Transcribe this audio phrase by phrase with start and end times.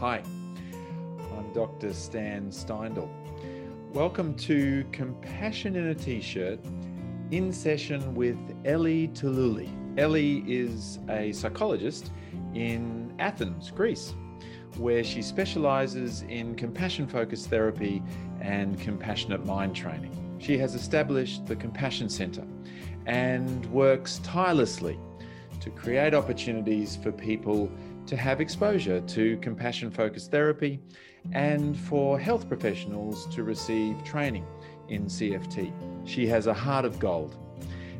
[0.00, 0.22] Hi,
[1.36, 1.92] I'm Dr.
[1.92, 3.08] Stan Steindl.
[3.92, 6.60] Welcome to Compassion in a T-shirt
[7.32, 9.68] in session with Elli Tholouli.
[9.98, 12.12] Elli is a psychologist
[12.54, 14.14] in Athens, Greece,
[14.76, 18.00] where she specializes in compassion focused therapy
[18.40, 20.14] and compassionate mind training.
[20.38, 22.46] She has established the Compassion Center
[23.06, 24.96] and works tirelessly
[25.58, 27.68] to create opportunities for people
[28.08, 30.80] to have exposure to compassion focused therapy
[31.32, 34.46] and for health professionals to receive training
[34.88, 35.70] in CFT.
[36.08, 37.36] She has a heart of gold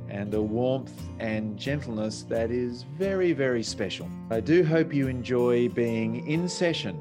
[0.09, 4.09] and a warmth and gentleness that is very, very special.
[4.31, 6.99] I do hope you enjoy being in session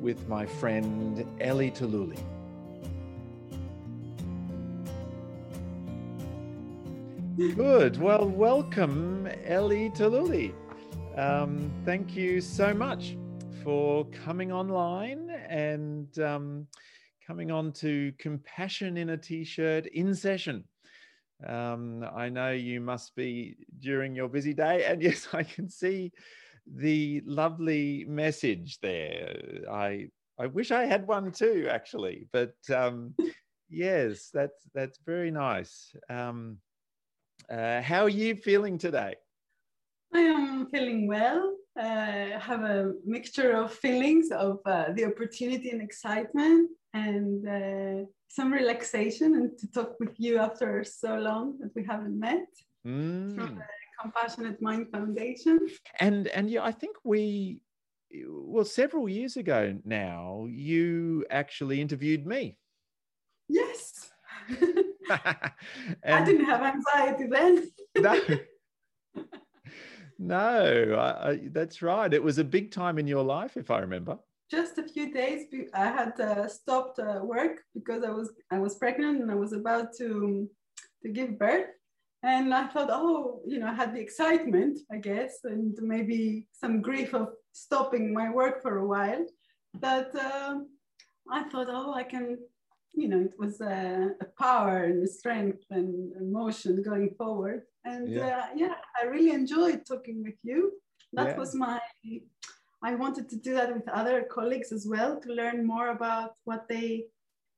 [0.00, 2.18] with my friend Elli Tholouli.
[7.54, 7.96] Good.
[7.98, 10.52] Well, welcome, Elli Tholouli.
[11.16, 13.16] Um, thank you so much
[13.64, 16.68] for coming online and um,
[17.26, 20.64] coming on to Compassion in a T shirt in session.
[21.44, 26.12] Um, I know you must be during your busy day, and yes, I can see
[26.66, 29.36] the lovely message there.
[29.70, 33.14] I I wish I had one too, actually, but um,
[33.68, 35.92] yes, that's that's very nice.
[36.08, 36.58] Um,
[37.50, 39.16] uh, how are you feeling today?
[40.14, 41.56] I am feeling well.
[41.78, 48.04] Uh, I have a mixture of feelings of uh, the opportunity and excitement, and uh,
[48.28, 52.48] some relaxation, and to talk with you after so long that we haven't met
[52.86, 53.34] mm.
[53.36, 53.62] from the
[54.02, 55.60] Compassionate Mind Foundation.
[56.00, 57.60] And and yeah, I think we
[58.26, 62.56] well several years ago now you actually interviewed me.
[63.48, 64.10] Yes.
[65.10, 67.70] I didn't have anxiety then.
[67.96, 68.20] no.
[70.22, 72.12] No, I, I, that's right.
[72.12, 74.18] It was a big time in your life, if I remember.
[74.50, 78.74] Just a few days, I had uh, stopped uh, work because I was I was
[78.74, 80.46] pregnant and I was about to
[81.02, 81.70] to give birth,
[82.22, 86.82] and I thought, oh, you know, I had the excitement, I guess, and maybe some
[86.82, 89.24] grief of stopping my work for a while.
[89.80, 90.58] That uh,
[91.30, 92.36] I thought, oh, I can
[92.92, 97.62] you know, it was a, a power and a strength and emotion going forward.
[97.84, 98.38] And yeah.
[98.38, 100.72] Uh, yeah, I really enjoyed talking with you.
[101.12, 101.36] That yeah.
[101.36, 101.80] was my,
[102.82, 106.68] I wanted to do that with other colleagues as well to learn more about what
[106.68, 107.06] they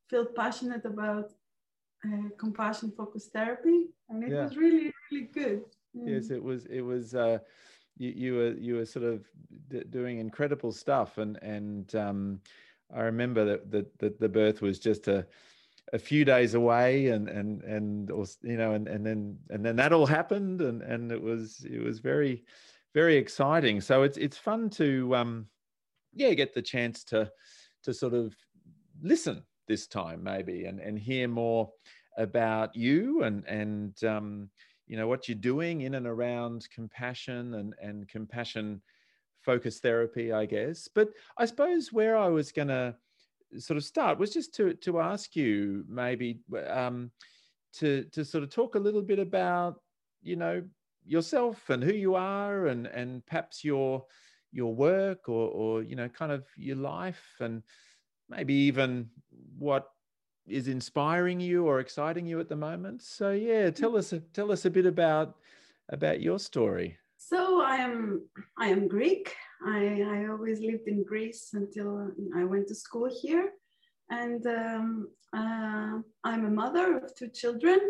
[0.09, 1.33] feel passionate about
[2.06, 3.88] uh, compassion focused therapy.
[4.09, 4.44] And it yeah.
[4.44, 5.62] was really, really good.
[5.97, 6.09] Mm.
[6.09, 7.39] Yes, it was, it was, uh,
[7.99, 9.25] you, you were, you were sort of
[9.69, 12.41] d- doing incredible stuff and, and, um,
[12.94, 15.27] I remember that that, that the birth was just a
[15.93, 19.76] a few days away and and and or, you know and and then and then
[19.76, 22.44] that all happened and and it was it was very
[22.94, 25.47] very exciting so it's it's fun to um
[26.15, 27.31] yeah get the chance to
[27.82, 28.34] to sort of
[29.03, 31.71] listen this time maybe and and hear more
[32.16, 34.48] about you and and um
[34.87, 38.81] you know what you're doing in and around compassion and and compassion
[39.42, 40.88] focus therapy, I guess.
[40.92, 42.94] But I suppose where I was going to
[43.58, 47.10] sort of start was just to to ask you maybe um,
[47.74, 49.80] to to sort of talk a little bit about
[50.22, 50.62] you know
[51.04, 54.04] yourself and who you are and and perhaps your
[54.52, 57.62] your work or or you know kind of your life and
[58.28, 59.08] maybe even
[59.58, 59.88] what
[60.46, 63.02] is inspiring you or exciting you at the moment.
[63.02, 65.36] So yeah tell us tell us a bit about
[65.88, 66.98] about your story
[67.32, 68.26] so I am
[68.59, 69.34] I am Greek.
[69.66, 69.81] I,
[70.15, 73.53] I always lived in Greece until I went to school here,
[74.10, 75.94] and um, uh,
[76.25, 77.81] I'm a mother of two children,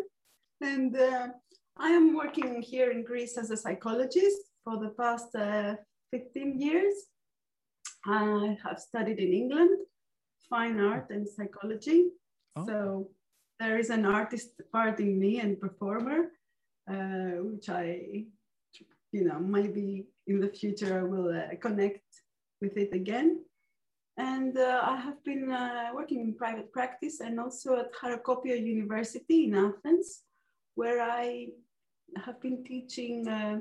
[0.60, 1.28] and uh,
[1.76, 5.74] I am working here in Greece as a psychologist for the past uh,
[6.12, 6.94] 15 years.
[8.06, 9.76] I have studied in England,
[10.48, 12.10] fine art and psychology.
[12.56, 12.66] Oh.
[12.66, 13.08] So
[13.58, 16.18] there is an artist part in me and performer,
[16.88, 18.26] uh, which I
[19.12, 22.04] you know, maybe in the future I will uh, connect
[22.60, 23.44] with it again.
[24.16, 29.44] And uh, I have been uh, working in private practice and also at Harokopio University
[29.44, 30.22] in Athens,
[30.74, 31.48] where I
[32.24, 33.60] have been teaching uh,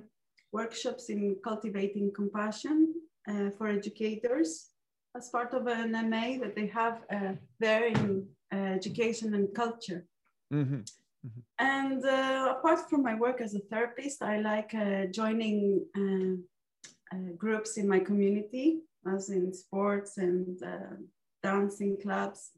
[0.51, 2.94] workshops in cultivating compassion
[3.30, 4.71] uh, for educators
[5.15, 10.06] as part of an MA that they have uh, there in education and culture.
[10.53, 10.81] Mm-hmm.
[11.25, 11.41] Mm-hmm.
[11.59, 16.35] And uh, apart from my work as a therapist, I like uh, joining uh,
[17.15, 20.95] uh groups in my community, as in sports and uh,
[21.44, 22.51] dancing clubs,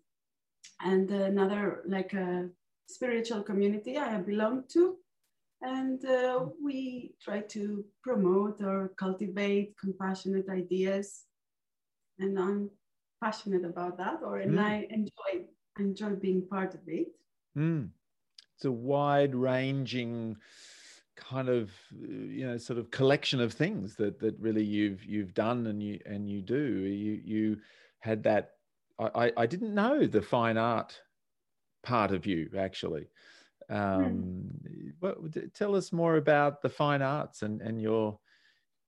[0.79, 2.49] and another like a
[2.87, 4.97] spiritual community I belong to.
[5.61, 11.25] And uh, we try to promote or cultivate compassionate ideas
[12.19, 12.69] and I'm
[13.21, 14.59] passionate about that, or and Mm.
[14.59, 15.47] I enjoy
[15.79, 17.09] enjoy being part of it.
[17.57, 17.89] Mm.
[18.65, 20.37] A wide ranging
[21.15, 25.67] kind of you know sort of collection of things that that really you've you've done
[25.67, 26.63] and you and you do.
[26.63, 27.57] You you
[27.99, 28.51] had that
[28.99, 30.99] i i didn't know the fine art
[31.83, 33.07] part of you actually.
[33.69, 34.49] Um
[34.99, 35.17] what
[35.53, 38.19] tell us more about the fine arts and and your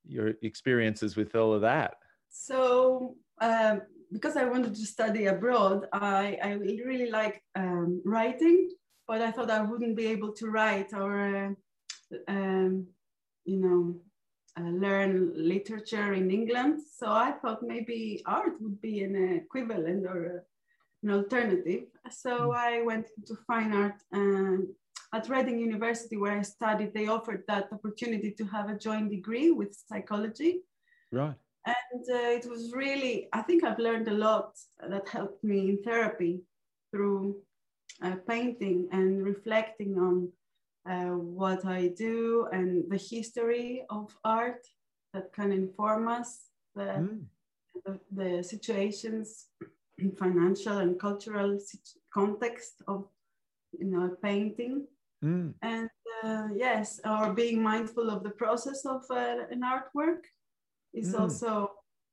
[0.08, 1.96] your experiences with all of that.
[2.30, 3.82] So, um,
[4.12, 8.70] because I wanted to study abroad, I, I really like um, writing,
[9.08, 11.56] but I thought I wouldn't be able to write or,
[12.12, 12.88] uh, um,
[13.46, 14.02] you know,
[14.58, 16.82] uh, learn literature in England.
[16.98, 20.40] So I thought maybe art would be an equivalent or a,
[21.04, 21.84] an alternative.
[22.10, 22.56] So Mm.
[22.56, 24.00] I went to fine art.
[24.14, 24.76] Um,
[25.14, 29.52] at Reading University, where I studied, they offered that opportunity to have a joint degree
[29.52, 30.62] with psychology
[31.12, 31.36] right
[31.66, 34.58] and uh, it was really i think i've learned a lot
[34.90, 36.42] that helped me in therapy
[36.92, 37.36] through
[38.04, 40.32] uh, painting and reflecting on
[40.90, 44.66] uh, what i do and the history of art
[45.14, 47.26] that can inform us the, Mm.
[47.86, 49.48] the, the situations
[50.18, 51.58] financial and cultural
[52.14, 53.08] context of
[53.80, 54.88] you know painting
[55.24, 55.54] Mm.
[55.62, 55.90] and
[56.24, 60.24] uh, yes or being mindful of the process of uh, an artwork
[60.94, 61.20] is Mm.
[61.22, 61.52] also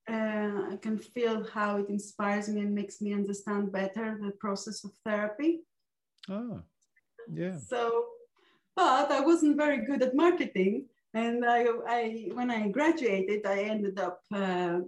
[0.09, 4.85] uh, i can feel how it inspires me and makes me understand better the process
[4.85, 5.53] of therapy
[6.29, 6.63] oh
[7.33, 7.57] yeah.
[7.59, 8.05] So
[8.75, 10.87] but i wasn't very good at marketing.
[11.15, 14.79] And i, I when i graduated i ended up uh,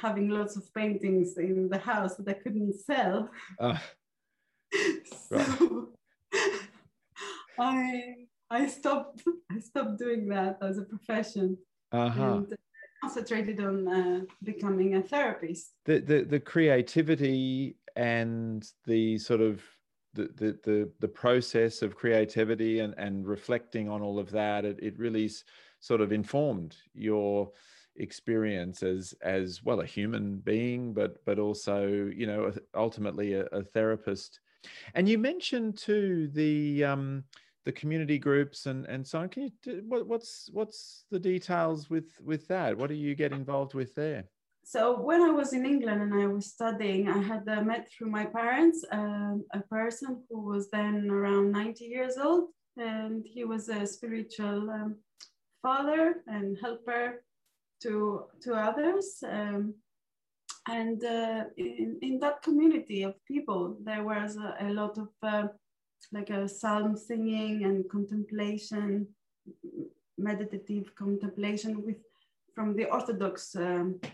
[0.00, 3.28] having lots of paintings in the house that i couldn't sell.
[3.60, 3.82] Ah,
[5.28, 5.88] so
[7.58, 11.58] I I stopped I stopped doing that as a profession.
[11.92, 12.22] Uh-huh.
[12.22, 12.54] And
[13.02, 15.72] concentrated on uh, becoming a therapist.
[15.84, 19.62] the, the the creativity and the sort of
[20.14, 24.98] the the the, process of creativity and and reflecting on all of that it, it
[24.98, 25.30] really
[25.80, 27.50] sort of informed your
[27.96, 33.62] experience as as well a human being but but also you know ultimately a, a
[33.62, 34.40] therapist.
[34.94, 37.24] And you mentioned too the um
[37.64, 39.28] the community groups and and so on.
[39.28, 42.76] Can you what, what's what's the details with with that?
[42.76, 44.24] What do you get involved with there
[44.66, 48.10] So when I was in England and I was studying, I had uh, met through
[48.10, 53.68] my parents um, a person who was then around 90 years old, and he was
[53.68, 54.96] a spiritual um,
[55.62, 57.22] father and helper
[57.82, 59.22] to to others.
[59.22, 59.74] Um,
[60.66, 65.48] and uh, in, in that community of people, there was a, a lot of uh,
[66.10, 69.08] like a psalm singing and contemplation,
[70.16, 71.98] meditative contemplation with
[72.54, 74.08] from the Orthodox um, uh,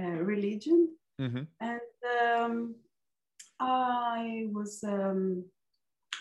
[0.00, 0.88] religion.
[1.18, 1.80] hmm And
[2.22, 2.74] um,
[3.60, 5.44] I was um,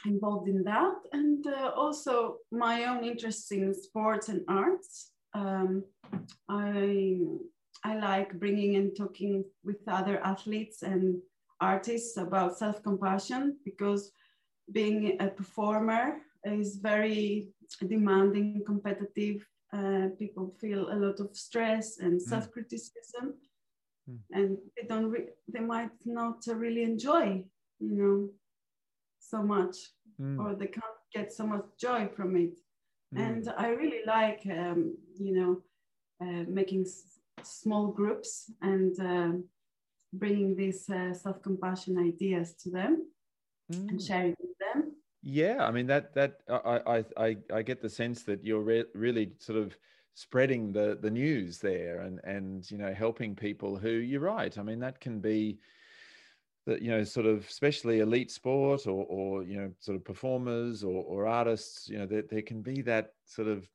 [0.06, 5.12] involved in that, and uh, also my own interests in sports and arts.
[5.34, 5.84] Um,
[6.50, 7.20] I
[7.84, 11.22] I like bringing and talking with other athletes and
[11.62, 14.12] artists about self compassion because
[14.72, 17.50] being a performer is very
[17.88, 19.46] demanding, competitive.
[19.74, 23.36] Uh, people feel a lot of stress and self criticism,
[24.10, 24.20] Mm.
[24.32, 25.12] and they don't.
[25.12, 27.44] Re- they might not uh, really enjoy,
[27.80, 28.30] you know,
[29.20, 29.76] so much,
[30.20, 32.58] Mm, or they can't get so much joy from it.
[33.14, 33.20] mm.
[33.24, 35.62] And I really like, um, you know,
[36.22, 39.44] uh, making s- small groups and um
[40.14, 42.94] bringing these uh, self-compassion ideas to them
[43.70, 44.08] and Mm.
[44.08, 44.96] sharing with them.
[45.22, 48.92] Yeah, I mean that that I I I I get the sense that you're re-
[48.96, 49.78] really sort of
[50.18, 54.58] spreading the the news there and and you know helping people who you're right.
[54.58, 55.60] I mean that can be
[56.66, 60.84] that you know sort of especially elite sport or or you know sort of performers
[60.84, 61.88] or or artists.
[61.88, 63.70] You know there there can be that sort of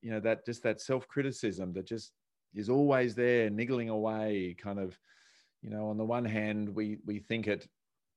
[0.00, 2.10] you know that just that self criticism that just
[2.56, 4.98] is always there niggling away kind of
[5.62, 7.68] you know on the one hand we we think it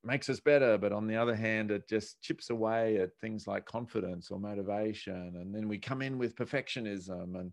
[0.06, 3.66] makes us better but on the other hand it just chips away at things like
[3.66, 7.52] confidence or motivation and then we come in with perfectionism and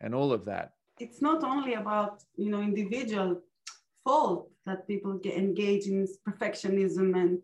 [0.00, 3.40] and all of that It's not only about you know individual
[4.04, 7.38] fault that people get engaged in perfectionism and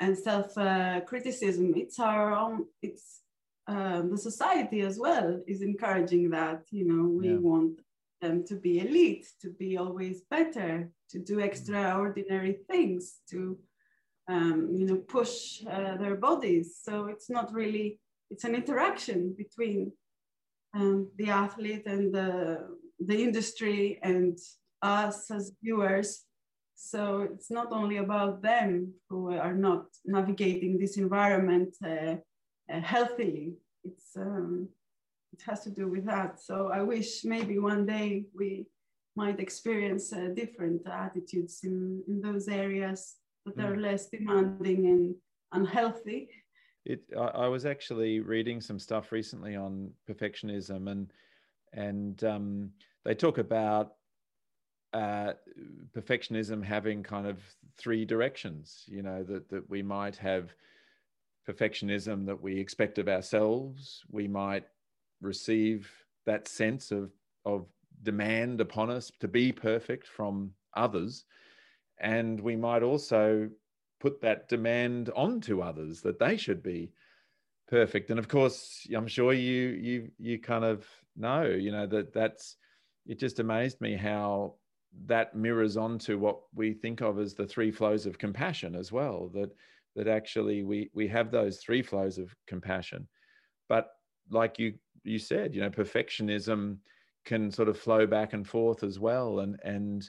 [0.00, 1.74] and self uh, criticism.
[1.76, 2.66] It's our own.
[2.82, 3.20] It's
[3.68, 6.62] uh, the society as well is encouraging that.
[6.70, 7.38] You know, we Yeah.
[7.38, 7.80] want
[8.20, 13.58] them to be elite, to be always better, to do extraordinary things, to
[14.28, 16.78] um, you know push uh, their bodies.
[16.82, 18.00] So it's not really.
[18.30, 19.92] It's an interaction between
[20.74, 24.38] um, the athlete and the the industry and
[24.80, 26.24] us as viewers.
[26.74, 32.16] So it's not only about them who are not navigating this environment uh,
[32.72, 33.54] uh, healthily.
[33.84, 34.68] It's um,
[35.32, 36.40] it has to do with that.
[36.40, 38.66] So I wish maybe one day we
[39.16, 43.16] might experience uh, different attitudes in, in those areas
[43.46, 43.64] that mm.
[43.64, 45.14] are less demanding and
[45.52, 46.28] unhealthy.
[46.84, 51.12] It, I, I, was actually reading some stuff recently on perfectionism, and
[51.72, 52.70] and um,
[53.04, 53.92] they talk about
[54.92, 55.34] uh,
[55.96, 57.38] perfectionism having kind of
[57.78, 58.84] three directions.
[58.86, 60.52] You know that that we might have
[61.48, 64.02] perfectionism that we expect of ourselves.
[64.10, 64.64] We might
[65.20, 65.90] receive
[66.26, 67.12] that sense of
[67.44, 67.66] of
[68.02, 71.24] demand upon us to be perfect from others.
[72.00, 73.48] And we might also
[74.00, 76.92] put that demand onto others that they should be
[77.68, 78.10] perfect.
[78.10, 82.56] And of course i'm sure you you you kind of know you know that that's
[83.06, 84.54] it just amazed me how
[85.06, 89.30] that mirrors onto what we think of as the three flows of compassion as well
[89.34, 89.50] that
[89.94, 93.06] that actually we we have those three flows of compassion.
[93.68, 93.88] But
[94.30, 96.78] like you you said you know perfectionism
[97.24, 99.40] can sort of flow back and forth as well.
[99.40, 100.08] And and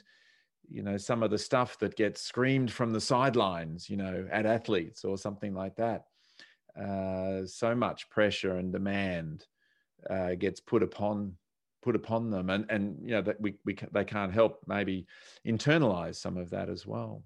[0.68, 4.46] you know some of the stuff that gets screamed from the sidelines you know at
[4.46, 6.04] athletes or something like that
[6.80, 9.46] uh, so much pressure and demand
[10.10, 11.34] uh, gets put upon
[11.82, 12.50] put upon them.
[12.50, 15.06] And and you know that we, we they can't help maybe
[15.46, 17.22] internalize some of that as well.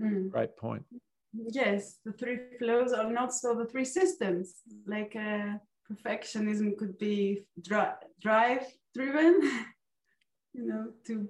[0.00, 0.30] Mm.
[0.30, 0.84] great point.
[1.32, 4.56] Yes the three flows are not so the three systems.
[4.86, 5.54] Like uh,
[5.90, 9.40] perfectionism could be dri- drive driven
[10.54, 11.28] you know to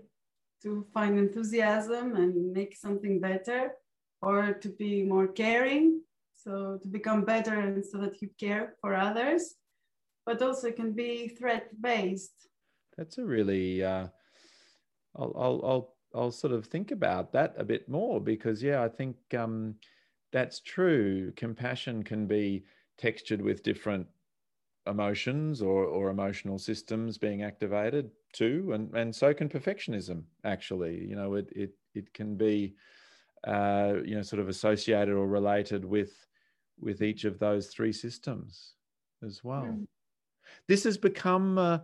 [0.62, 3.73] to find enthusiasm and make something better
[4.21, 6.02] or to be more caring.
[6.35, 9.57] So to become better and so that you care for others
[10.25, 12.49] but also it can be threat based
[12.97, 14.07] that's a really uh,
[15.17, 18.88] I'll, I'll i'll i'll sort of think about that a bit more because yeah i
[18.88, 19.75] think um
[20.33, 21.33] that's true.
[21.37, 22.64] Compassion can be
[22.99, 24.07] textured with different
[24.87, 28.72] emotions or, or emotional systems being activated too.
[28.75, 31.04] And, and so can perfectionism actually.
[31.04, 32.75] You know it it, it can be
[33.46, 36.12] uh, you know sort of associated or related with
[36.80, 38.75] with each of those three systems
[39.25, 39.64] as well.
[39.64, 39.87] Mm.
[40.66, 41.78] this has become uh,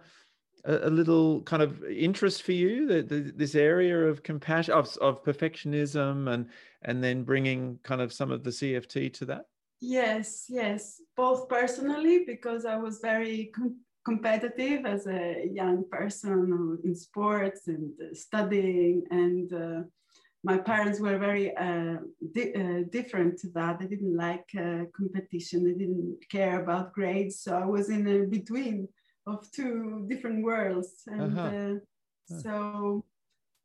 [0.64, 5.22] a, a, little kind of interest for you that this area of compassion of, of
[5.22, 6.48] perfectionism and
[6.82, 9.46] and then bringing kind of some of the cft to that
[9.80, 16.94] Yes, yes, both personally because I was very com- competitive as a young person in
[16.94, 19.82] sports and uh, studying, and uh,
[20.42, 21.96] my parents were very uh,
[22.32, 23.78] di- uh, different to that.
[23.78, 25.64] They didn't like uh, competition.
[25.64, 27.40] They didn't care about grades.
[27.40, 28.88] So I was in a between
[29.26, 31.48] of two different worlds, and uh-huh.
[31.48, 33.04] uh, so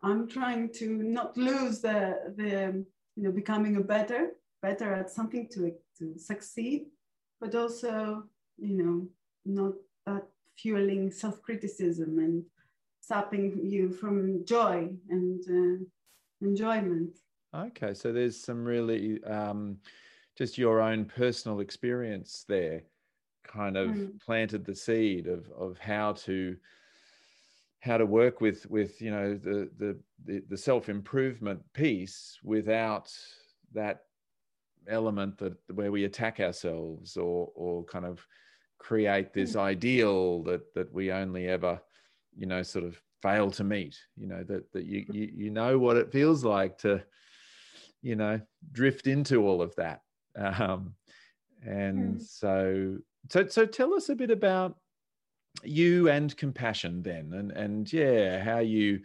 [0.01, 5.47] I'm trying to not lose the the you know becoming a better better at something
[5.49, 6.87] to, to succeed,
[7.39, 8.23] but also,
[8.57, 9.07] you know,
[9.45, 9.73] not
[10.05, 10.27] that
[10.57, 12.43] fueling self-criticism and
[13.01, 15.83] sapping you from joy and uh,
[16.41, 17.17] enjoyment.
[17.53, 19.77] Okay, so there's some really um,
[20.37, 22.83] just your own personal experience there,
[23.43, 24.21] kind of mm.
[24.21, 26.55] planted the seed of of how to
[27.81, 33.11] how to work with with you know the the the, the self improvement piece without
[33.73, 34.03] that
[34.87, 38.25] element that where we attack ourselves or or kind of
[38.79, 39.59] create this mm.
[39.59, 41.79] ideal that that we only ever
[42.35, 45.77] you know sort of fail to meet you know that that you you, you know
[45.77, 47.01] what it feels like to
[48.01, 48.39] you know
[48.71, 50.01] drift into all of that
[50.35, 50.95] um
[51.63, 52.21] and mm.
[52.21, 52.97] so
[53.29, 54.77] so so tell us a bit about
[55.63, 58.99] you and compassion then and and yeah how you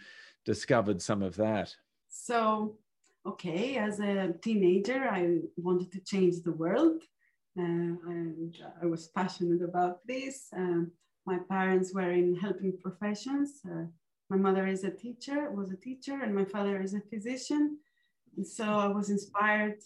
[0.45, 1.75] discovered some of that
[2.09, 2.79] so
[3.27, 7.03] okay, as a teenager, I wanted to change the world.
[7.59, 10.49] Uh, and I was passionate about this.
[10.55, 10.93] Um,
[11.27, 13.61] my parents were in helping professions.
[13.65, 13.87] Uh,
[14.31, 17.79] my mother is a teacher, was a teacher, and my father is a physician.
[18.37, 19.79] And so I was inspired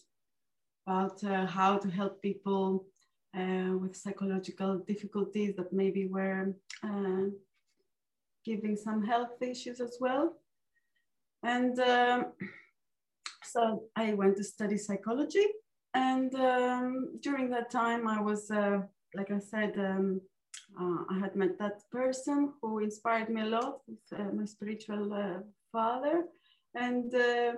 [0.87, 2.87] about uh, how to help people
[3.37, 7.27] uh, with psychological difficulties that maybe were uh,
[8.45, 10.35] giving some health issues as well.
[11.43, 12.27] And um,
[13.45, 15.47] so I went to study psychology.
[15.95, 18.81] And um, during that time, I was, uh,
[19.15, 20.21] like I said, um,
[20.81, 25.13] uh, I had met that person who inspired me a lot with uh, my spiritual
[25.13, 25.41] uh,
[25.73, 26.27] father.
[26.75, 27.55] And uh,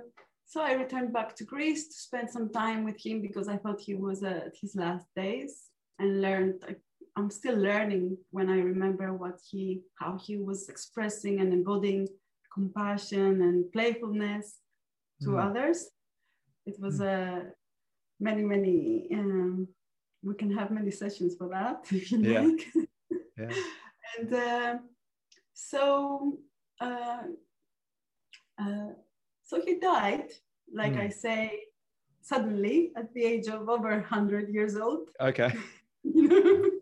[0.47, 3.81] so I returned back to Greece to spend some time with him because I thought
[3.81, 5.65] he was at his last days
[5.99, 6.65] and learned.
[7.17, 12.09] I'm still learning when I remember what he, how he was expressing and embodying
[12.55, 14.62] compassion and playfulness
[15.25, 15.45] to Mm.
[15.47, 15.79] others.
[16.67, 17.53] It was a
[18.21, 19.69] many, many, um,
[20.23, 22.43] we can have many sessions for that if you Yeah.
[22.43, 22.63] like.
[23.37, 23.55] Yeah.
[24.19, 24.79] and uh,
[25.55, 26.39] so,
[26.81, 27.23] uh,
[28.59, 28.91] uh,
[29.43, 30.29] so he died,
[30.73, 31.05] like Mm.
[31.07, 31.41] I say,
[32.21, 35.11] suddenly at the age of over 100 years old.
[35.21, 35.51] Okay.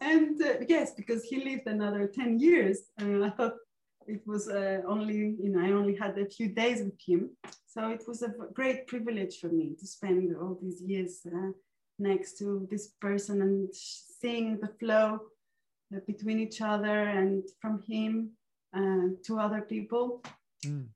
[0.00, 2.78] and uh, yes, because he lived another 10 years.
[2.98, 3.56] And I thought
[4.14, 7.30] it was uh, only, you know, I only had a few days with him.
[7.66, 11.52] So it was a great privilege for me to spend all these years uh,
[11.98, 15.20] next to this person and seeing the flow
[15.94, 18.30] uh, between each other and from him
[18.76, 20.22] uh, to other people.
[20.66, 20.86] Mm.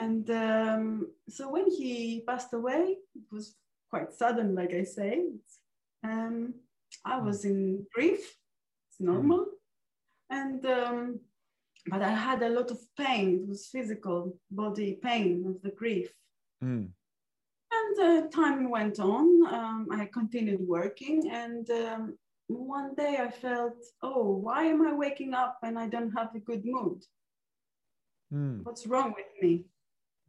[0.00, 3.54] And um, so when he passed away, it was
[3.90, 5.22] quite sudden, like I say.
[6.02, 6.54] Um,
[7.04, 8.20] I was in grief,
[8.88, 9.46] it's normal.
[10.30, 11.20] And um,
[11.86, 13.40] but I had a lot of pain.
[13.42, 16.10] It was physical body pain of the grief.
[16.62, 16.88] Mm.
[17.72, 19.46] And uh, time went on.
[19.52, 22.16] Um, I continued working, and um,
[22.48, 26.38] one day I felt, oh, why am I waking up and I don't have a
[26.40, 27.02] good mood?
[28.32, 28.64] Mm.
[28.64, 29.64] What's wrong with me?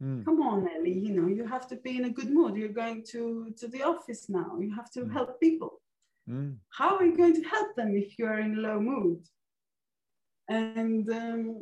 [0.02, 0.26] Mm.
[0.26, 3.02] come on ellie you know you have to be in a good mood you're going
[3.12, 5.12] to to the office now you have to Mm.
[5.14, 5.80] help people
[6.28, 6.58] Mm.
[6.68, 9.20] how are you going to help them if you're in low mood
[10.48, 11.60] and um,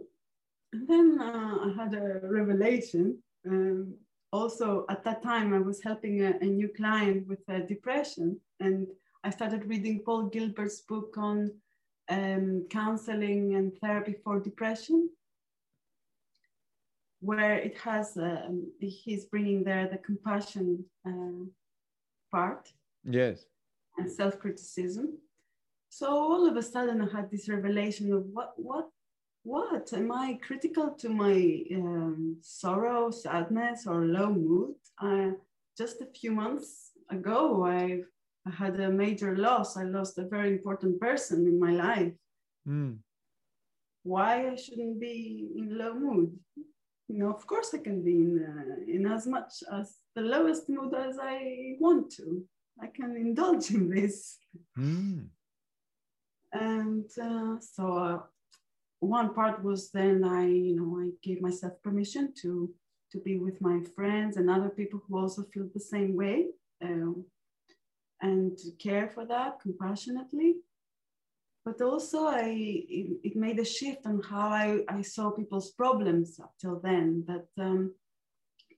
[0.72, 3.94] then uh, i had a revelation um,
[4.32, 8.86] also at that time i was helping a, a new client with uh, depression and
[9.22, 11.50] i started reading paul gilbert's book on
[12.10, 15.08] um, counseling and therapy for depression
[17.20, 21.44] where it has um, he's bringing there the compassion uh,
[22.30, 22.68] part
[23.04, 23.44] Yes.
[23.98, 25.16] and self-criticism
[25.98, 28.88] so all of a sudden i had this revelation of what what
[29.54, 31.36] what am i critical to my
[31.78, 34.74] um, sorrow sadness or low mood
[35.06, 35.30] uh,
[35.80, 36.68] just a few months
[37.18, 37.82] ago I,
[38.48, 42.14] I had a major loss i lost a very important person in my life
[42.66, 42.92] Mm.
[44.12, 45.16] why I shouldn't be
[45.58, 46.30] in low mood.
[47.10, 50.64] You know, of course I can be in, uh, in as much as the lowest
[50.74, 52.26] mood as I want to.
[52.84, 54.14] I can indulge in this.
[54.78, 55.26] Mm.
[56.54, 58.18] And uh, so uh,
[59.00, 62.72] one part was then I, you know, I gave myself permission to
[63.12, 66.46] to be with my friends and other people who also feel the same way,
[66.82, 67.24] um,
[68.20, 70.56] and to care for that compassionately.
[71.64, 76.40] But also, I it, it made a shift on how I, I saw people's problems
[76.40, 77.24] up till then.
[77.26, 77.94] That um,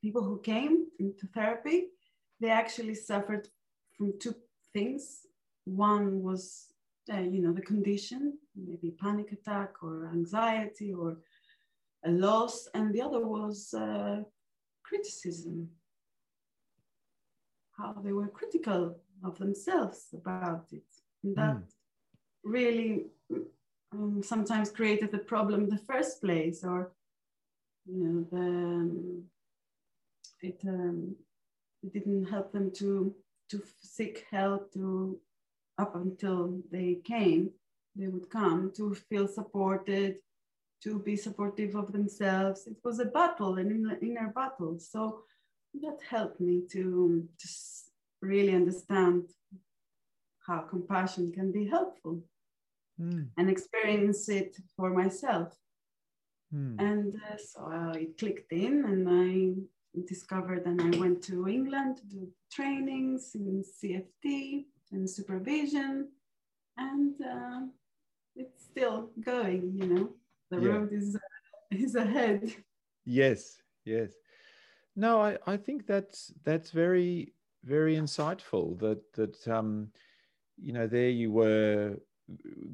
[0.02, 1.88] people who came into therapy,
[2.40, 3.48] they actually suffered
[3.96, 4.34] from two
[4.72, 5.26] things.
[5.64, 6.66] One was,
[7.12, 11.19] uh, you know, the condition, maybe panic attack or anxiety or
[12.05, 14.23] a loss, and the other was uh,
[14.85, 15.69] criticism.
[17.77, 20.85] How they were critical of themselves about it.
[21.23, 21.62] And that Mm.
[22.45, 23.07] really
[23.92, 26.92] um, sometimes created the problem in the first place, or
[27.87, 29.23] you know, the um,
[30.42, 31.16] it um,
[31.83, 33.14] it didn't help them to
[33.51, 35.19] to seek help to
[35.78, 37.50] up until they came
[37.94, 40.16] they would come to feel supported
[40.82, 43.70] to be supportive of themselves it was a battle an
[44.02, 45.22] inner- battle so
[45.82, 47.90] that helped me to just
[48.22, 49.22] really understand
[50.46, 52.22] how compassion can be helpful
[52.98, 53.28] Mm.
[53.36, 55.48] and experience it for myself
[56.54, 56.76] Mm.
[56.88, 59.28] and uh, so uh, it clicked in and i
[60.12, 62.20] discovered and i went to england to do
[62.56, 66.09] trainings in cft and supervision
[66.77, 67.61] and uh,
[68.35, 70.09] it's still going you know
[70.51, 70.72] the Yeah.
[70.72, 71.16] road is
[71.70, 72.53] is ahead
[73.07, 74.11] Yes, yes.
[74.96, 77.33] No, I, I think that's that's very
[77.64, 78.79] very insightful.
[78.81, 79.88] That that um,
[80.61, 81.96] you know, there you were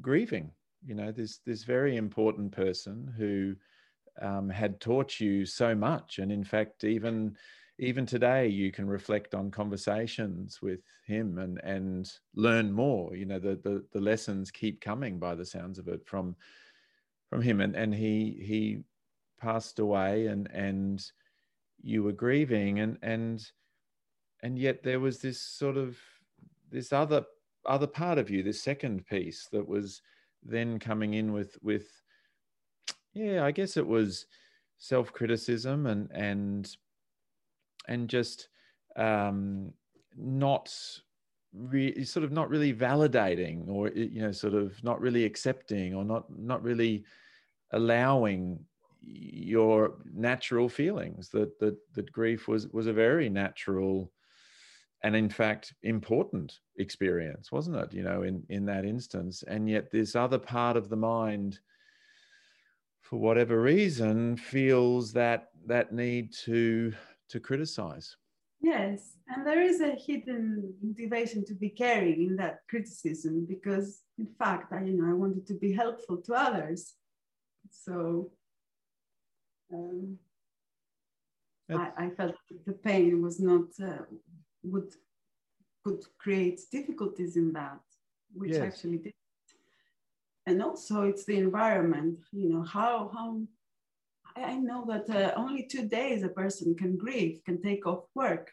[0.01, 0.51] grieving.
[0.85, 3.55] You know, this this very important person who
[4.25, 7.37] um, had taught you so much, and in fact, even
[7.79, 13.15] even today, you can reflect on conversations with him and and learn more.
[13.15, 16.35] You know, the the, the lessons keep coming by the sounds of it from
[17.29, 18.83] from him, and and he he
[19.43, 21.11] passed away and and
[21.81, 23.51] you were grieving and and
[24.41, 25.97] and yet there was this sort of
[26.71, 27.25] this other
[27.65, 30.01] other part of you this second piece that was
[30.43, 31.87] then coming in with with
[33.13, 34.25] yeah i guess it was
[34.77, 36.77] self-criticism and and
[37.87, 38.49] and just
[38.95, 39.73] um
[40.15, 40.73] not
[41.53, 46.03] re- sort of not really validating or you know sort of not really accepting or
[46.03, 47.03] not not really
[47.71, 48.59] allowing
[49.01, 54.11] your natural feelings that that that grief was was a very natural
[55.03, 59.43] and in fact important experience wasn't it you know in in that instance?
[59.43, 61.59] And yet this other part of the mind
[63.01, 66.93] for whatever reason feels that that need to
[67.33, 68.07] to criticize
[68.61, 74.29] yes and there is a hidden motivation to be caring in that criticism because in
[74.39, 76.81] fact i you know i wanted to be helpful to others
[77.85, 78.31] so
[79.73, 80.17] um,
[81.69, 82.35] I, I, felt
[82.67, 84.03] the pain was not uh,
[84.63, 84.93] would
[85.83, 87.79] could create difficulties in that,
[88.33, 88.61] which yes.
[88.61, 89.13] actually did.
[90.45, 92.19] And also, it's the environment.
[92.31, 93.41] You know how how
[94.35, 98.51] I know that uh, only two days a person can grieve, can take off work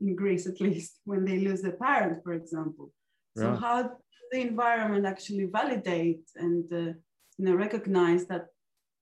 [0.00, 2.92] in Greece at least when they lose a parent, for example.
[3.36, 3.60] So right.
[3.60, 3.90] how
[4.30, 6.92] the environment actually validate and uh,
[7.38, 8.48] you know recognize that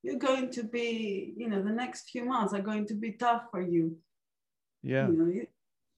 [0.02, 3.44] you're going to be, you know, the next few months are going to be tough
[3.50, 3.96] for you.
[4.82, 5.08] Yeah.
[5.08, 5.26] You know,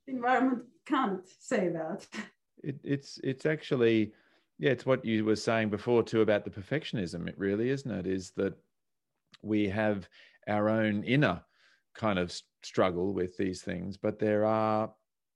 [0.06, 2.06] the environment can't say that.
[2.64, 4.12] It, it's it's actually,
[4.58, 7.28] yeah, it's what you were saying before too about the perfectionism.
[7.28, 8.04] It really isn't it?
[8.04, 8.54] Is that
[9.42, 10.08] we have
[10.48, 11.42] our own inner
[11.94, 14.92] kind of struggle with these things, but there are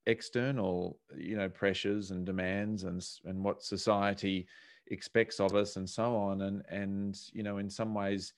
[0.06, 4.46] external, you know, pressures and demands and and what society
[4.88, 6.42] expects of us and so on.
[6.42, 8.32] And and you know in some ways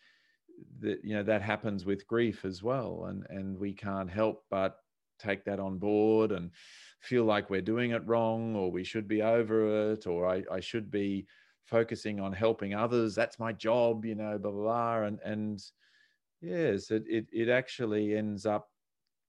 [0.81, 3.07] that you know that happens with grief as well.
[3.09, 4.79] And and we can't help but
[5.19, 6.51] take that on board and
[7.01, 10.61] feel like we're doing it wrong or we should be over it or I, I
[10.61, 11.27] should be
[11.65, 15.63] focusing on helping others that's my job you know blah blah blah and and
[16.41, 18.69] yes it it, it actually ends up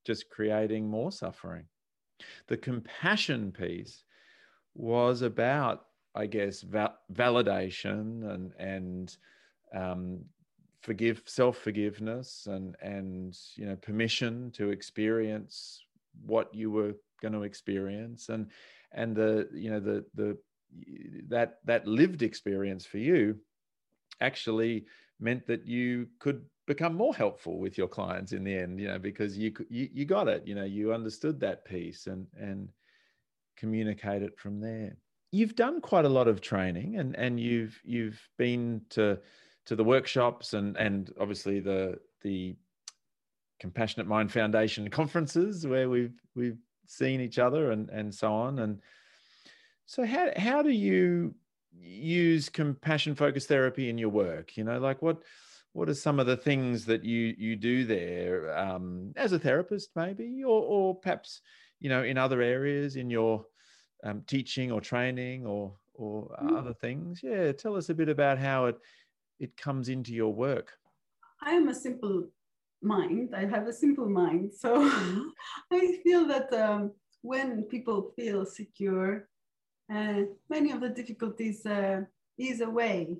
[0.06, 1.64] just creating more suffering.
[2.46, 4.04] The compassion piece
[4.74, 9.16] was about i guess va- validation and and
[9.74, 10.20] um,
[10.80, 15.82] forgive self forgiveness and and you know permission to experience
[16.24, 18.50] what you were going to experience and
[18.92, 20.36] and the you know the the
[21.28, 23.36] that that lived experience for you
[24.20, 24.84] actually
[25.20, 28.98] meant that you could become more helpful with your clients in the end you know
[28.98, 32.68] because you you, you got it you know you understood that piece and and
[33.56, 34.96] communicate it from there.
[35.32, 39.18] You've done quite a lot of training and and you've you've been to
[39.66, 42.56] to the workshops and and obviously the the
[43.58, 48.60] compassionate mind foundation conferences where we've we've seen each other and and so on.
[48.60, 48.80] And
[49.86, 51.34] so how how do you
[51.78, 55.22] use compassion focused therapy in your work you know like what
[55.72, 59.90] what are some of the things that you you do there um, as a therapist
[59.96, 61.40] maybe or or perhaps
[61.80, 63.44] you know in other areas in your
[64.04, 66.56] um, teaching or training or or mm.
[66.58, 68.76] other things yeah tell us a bit about how it
[69.38, 70.72] it comes into your work?
[71.42, 72.28] I am a simple
[72.82, 73.34] mind.
[73.34, 74.52] I have a simple mind.
[74.56, 74.82] So
[75.72, 79.28] I feel that um, when people feel secure,
[79.92, 82.02] uh, many of the difficulties uh,
[82.38, 83.16] ease away.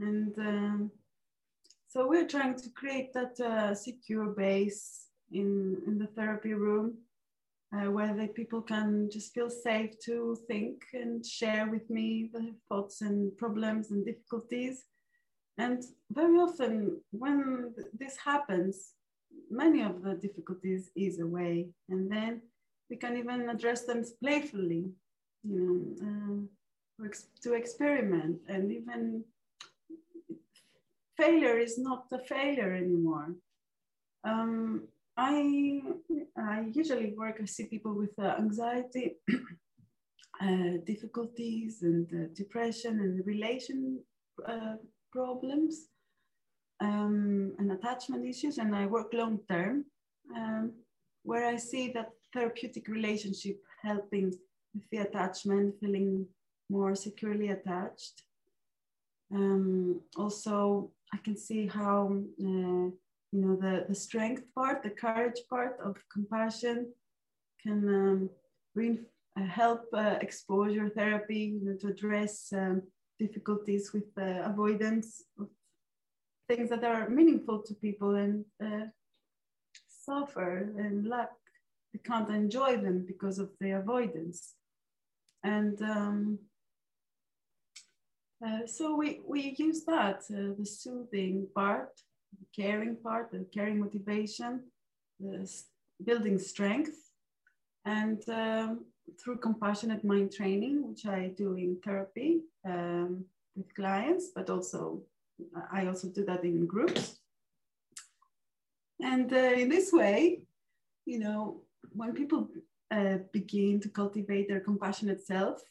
[0.00, 0.90] And um,
[1.88, 6.98] so we're trying to create that uh, secure base in, in the therapy room
[7.74, 12.54] uh, where the people can just feel safe to think and share with me the
[12.68, 14.84] thoughts and problems and difficulties.
[15.58, 18.92] And very often, when this happens,
[19.50, 22.42] many of the difficulties ease away, and then
[22.90, 24.90] we can even address them playfully,
[25.48, 26.46] you know,
[27.02, 27.08] uh,
[27.42, 29.24] to experiment, and even
[31.16, 33.34] failure is not a failure anymore.
[34.24, 35.82] Um, I,
[36.36, 39.16] I usually work, I see people with uh, anxiety,
[40.40, 44.00] uh, difficulties, and uh, depression, and relation
[44.46, 44.76] uh,
[45.12, 45.88] problems
[46.80, 49.84] um, and attachment issues, and I work long term,
[50.34, 50.72] um,
[51.22, 54.32] where I see that therapeutic relationship helping
[54.90, 56.26] the attachment, feeling
[56.70, 58.22] more securely attached.
[59.32, 62.86] Um, also, I can see how uh,
[63.34, 66.92] you know the, the strength part, the courage part of compassion
[67.62, 68.30] can um,
[69.36, 72.82] uh, help uh, exposure therapy you know, to address um,
[73.18, 75.48] difficulties with uh, avoidance of
[76.48, 78.86] things that are meaningful to people and uh,
[79.88, 81.30] suffer and lack.
[81.92, 84.54] They can't enjoy them because of the avoidance.
[85.44, 86.38] And um,
[88.44, 91.90] uh, so we, we use that, uh, the soothing part,
[92.38, 94.62] the caring part, the caring motivation,
[95.20, 95.48] the
[96.02, 96.96] building strength.
[97.84, 98.86] And um,
[99.22, 105.02] through compassionate mind training, which I do in therapy um, with clients, but also
[105.70, 107.18] I also do that in groups.
[109.00, 110.40] And uh, in this way,
[111.04, 112.48] you know, when people
[112.90, 115.62] uh, begin to cultivate their compassionate self,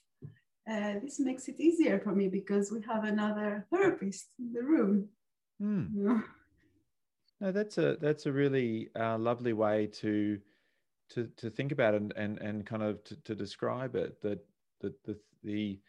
[0.69, 5.09] uh, this makes it easier for me because we have another therapist in the room.
[5.61, 5.95] Mm.
[5.95, 6.23] You know?
[7.41, 10.39] No, that's a that's a really uh, lovely way to
[11.09, 14.21] to to think about it and and, and kind of to, to describe it.
[14.21, 14.39] That
[14.79, 15.79] that the the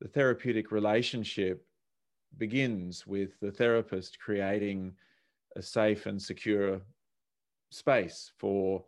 [0.00, 1.66] the therapeutic relationship
[2.38, 4.94] begins with the therapist creating
[5.56, 6.80] a safe and secure
[7.70, 8.84] space for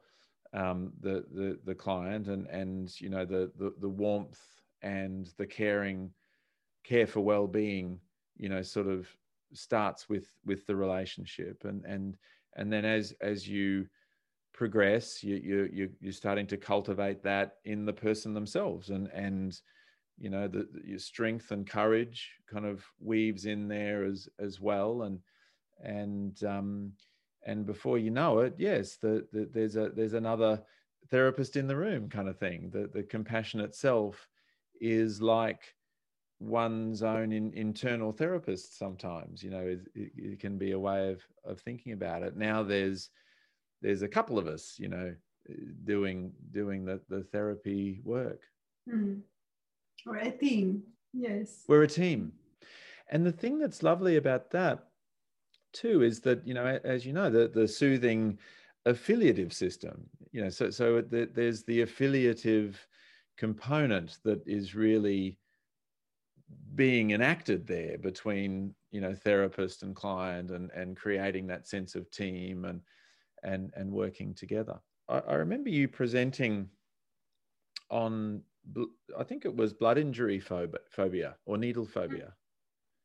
[0.55, 4.41] um, the, the the client and and you know the, the the warmth
[4.83, 6.11] and the caring
[6.85, 8.01] care for well-being
[8.37, 9.09] you know sort of
[9.53, 11.65] starts with with the relationship.
[11.65, 12.17] And and
[12.57, 13.87] and then as as you
[14.53, 18.91] progress you you you're starting to cultivate that in the person themselves.
[18.91, 19.59] And and
[20.19, 25.03] you know the, your strength and courage kind of weaves in there as as well.
[25.03, 25.21] And
[25.83, 26.93] and um
[27.49, 30.63] and before you know it yes the, the there's a there's another
[31.11, 32.71] therapist in the room kind of thing.
[32.73, 34.29] The the compassionate self
[34.81, 35.75] is like
[36.41, 41.21] one's own in, internal therapist sometimes you know it, it, can be a way of
[41.45, 42.37] of thinking about it.
[42.37, 43.11] Now there's
[43.83, 45.15] there's a couple of us you know
[45.85, 48.43] doing doing the, the therapy work.
[48.89, 49.21] Mm.
[50.07, 50.83] or a team
[51.13, 51.65] yes.
[51.69, 52.33] We're a team.
[53.11, 54.88] And the thing that's lovely about that
[55.73, 58.39] too is that you know as you know the the soothing
[58.87, 62.87] affiliative system you know so so the, there's the affiliative
[63.37, 65.39] component that is really
[66.75, 72.11] being enacted there between you know therapist and client and and creating that sense of
[72.11, 72.81] team and
[73.43, 74.79] and and working together
[75.09, 76.69] i, I remember you presenting
[77.91, 78.43] on
[79.19, 82.33] i think it was blood injury phobia or needle phobia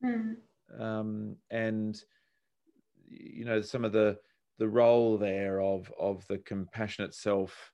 [0.03, 0.35] mm.
[0.79, 2.01] um, and
[3.09, 4.17] you know some of the
[4.59, 7.71] the role there of of the compassionate self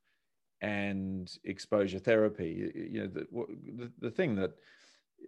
[0.61, 4.51] and exposure therapy you know the, the, thing that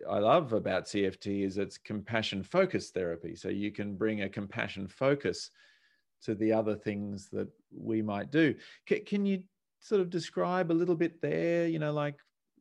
[0.10, 3.36] I love about CFT is it's compassion focused therapy.
[3.36, 5.52] So you can bring a compassion focus
[6.24, 8.56] to the other things that we might do.
[8.88, 9.44] C- can you
[9.80, 11.68] sort of describe a little bit there?
[11.68, 12.16] You know, like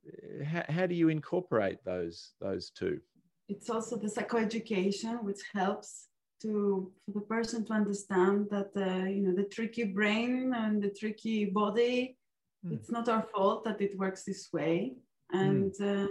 [0.07, 3.01] eh, how, how do you incorporate those those two?
[3.49, 6.09] It's also the psychoeducation, which helps
[6.43, 10.91] to for the person to understand that uh, you know the tricky brain and the
[10.91, 12.17] tricky body.
[12.65, 12.75] Mm.
[12.75, 14.97] It's not our fault that it works this way,
[15.33, 15.73] and.
[15.75, 16.05] Mm.
[16.05, 16.09] Uh,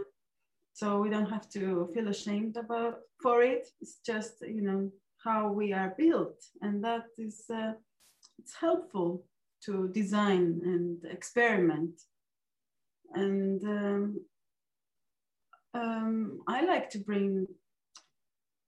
[0.79, 4.89] so we don't have to feel ashamed about for it it's just you know
[5.25, 7.73] how we are built and that is uh,
[8.37, 9.25] it's helpful
[9.65, 11.95] to design and experiment
[13.13, 14.21] and um,
[15.73, 17.45] um, i like to bring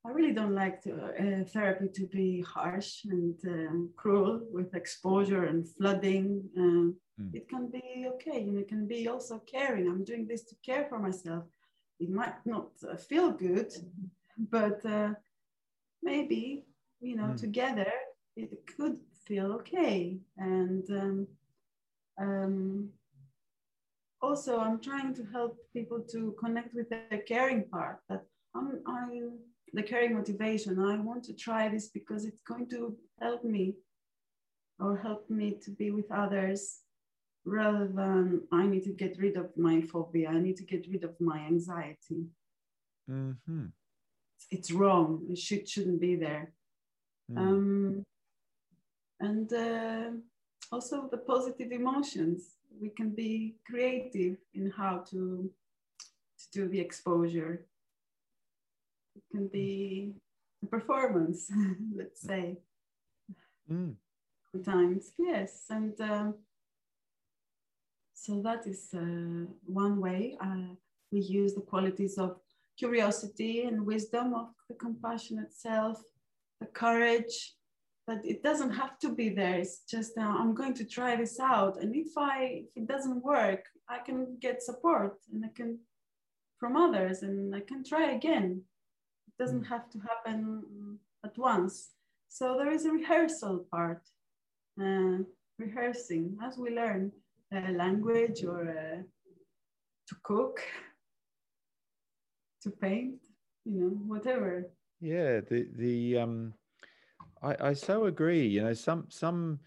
[0.06, 5.46] i really don't like to, uh, therapy to be harsh and um, cruel with exposure
[5.46, 6.94] and flooding mm.
[7.34, 10.86] it can be okay and it can be also caring i'm doing this to care
[10.90, 11.46] for myself
[12.02, 13.72] it might not uh, feel good,
[14.50, 15.12] but uh,
[16.02, 16.66] maybe,
[17.00, 17.38] you know, mm.
[17.38, 17.92] together
[18.36, 20.18] it could feel okay.
[20.38, 21.28] And um,
[22.20, 22.90] um,
[24.22, 28.24] also, I'm trying to help people to connect with the caring part that
[28.56, 29.38] I'm, I'm
[29.74, 30.80] the caring motivation.
[30.80, 33.76] I want to try this because it's going to help me
[34.80, 36.82] or help me to be with others
[37.46, 41.04] rather than I need to get rid of my phobia, I need to get rid
[41.04, 42.26] of my anxiety.
[43.10, 43.66] Mm-hmm.
[44.50, 45.26] It's wrong.
[45.30, 46.54] It should, shouldn't be there.
[47.32, 47.38] Mm.
[47.38, 48.04] Um,
[49.20, 50.12] and uh,
[50.72, 52.56] also the positive emotions.
[52.80, 55.52] We can be creative in how to,
[56.40, 57.66] to do the exposure.
[59.30, 60.14] It can be
[60.64, 61.50] a performance,
[61.96, 62.58] let's say.
[63.70, 63.96] Mm.
[64.52, 65.66] Sometimes, yes.
[65.70, 66.36] And um,
[68.14, 70.76] so that is uh, one way uh,
[71.12, 72.38] we use the qualities of
[72.78, 76.02] curiosity and wisdom of the compassionate self,
[76.60, 77.56] the courage,
[78.08, 79.60] but it doesn't have to be there.
[79.60, 83.24] It's just uh, I'm going to try this out, and if I if it doesn't
[83.24, 85.80] work, I can get support and I can
[86.60, 88.62] from others, and I can try again.
[89.42, 91.90] Doesn't have to happen at once.
[92.30, 94.04] So there is a rehearsal part,
[94.80, 95.18] uh,
[95.58, 97.12] rehearsing as we learn
[97.52, 99.02] a language or uh,
[100.08, 100.62] to cook,
[102.62, 103.20] to paint,
[103.66, 104.70] you know, whatever.
[105.00, 106.54] Yeah, the the um,
[107.42, 108.46] I I so agree.
[108.46, 109.60] You know, some some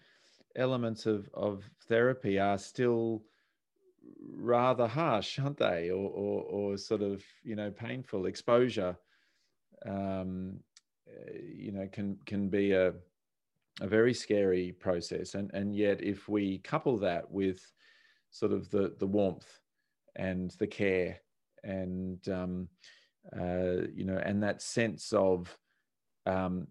[0.55, 3.23] elements of of therapy are still
[4.31, 5.89] rather harsh, aren't they?
[5.89, 8.97] Or or, or sort of you know painful exposure.
[9.87, 10.59] Um,
[11.07, 12.93] uh, you know, can can be a
[13.81, 15.35] a very scary process.
[15.35, 17.59] And, and yet, if we couple that with
[18.31, 19.59] sort of the, the warmth
[20.15, 21.19] and the care
[21.63, 22.69] and, um,
[23.35, 25.57] uh, you know, and that sense of
[26.25, 26.67] um,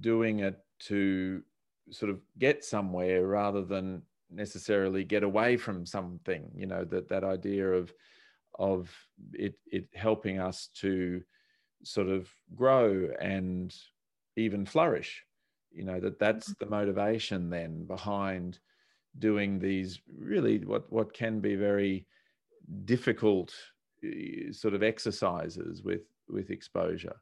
[0.00, 1.42] doing it to
[1.90, 7.24] sort of get somewhere rather than necessarily get away from something, you know, that, that
[7.24, 7.92] idea of,
[8.58, 8.90] of
[9.34, 11.22] it, it helping us to
[11.84, 13.74] sort of grow and
[14.36, 15.24] even flourish
[15.72, 16.64] you know that that's mm-hmm.
[16.64, 18.58] the motivation then behind
[19.18, 22.06] doing these really what what can be very
[22.84, 23.52] difficult
[24.04, 27.16] eh, sort of exercises with with exposure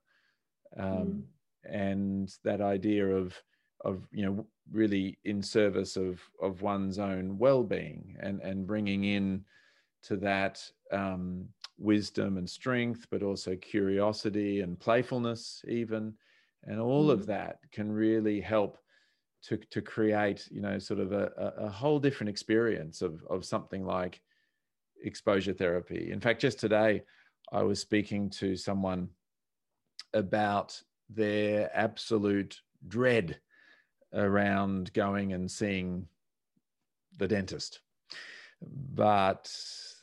[0.79, 1.23] um, mm.
[1.65, 3.35] and that idea of
[3.85, 9.45] of you know really in service of of one's own well-being and and bringing in
[10.03, 11.49] to that um,
[11.81, 16.15] wisdom and strength but also curiosity and playfulness even.
[16.65, 17.13] And all mm.
[17.13, 18.79] of that can really help
[19.45, 23.85] to, to create you know sort of a, a whole different experience of, of something
[23.85, 24.21] like
[25.03, 26.13] exposure therapy.
[26.13, 27.03] In fact just today
[27.53, 29.09] i was speaking to someone
[30.13, 33.39] about their absolute dread
[34.13, 36.07] around going and seeing
[37.17, 37.81] the dentist.
[38.95, 39.53] But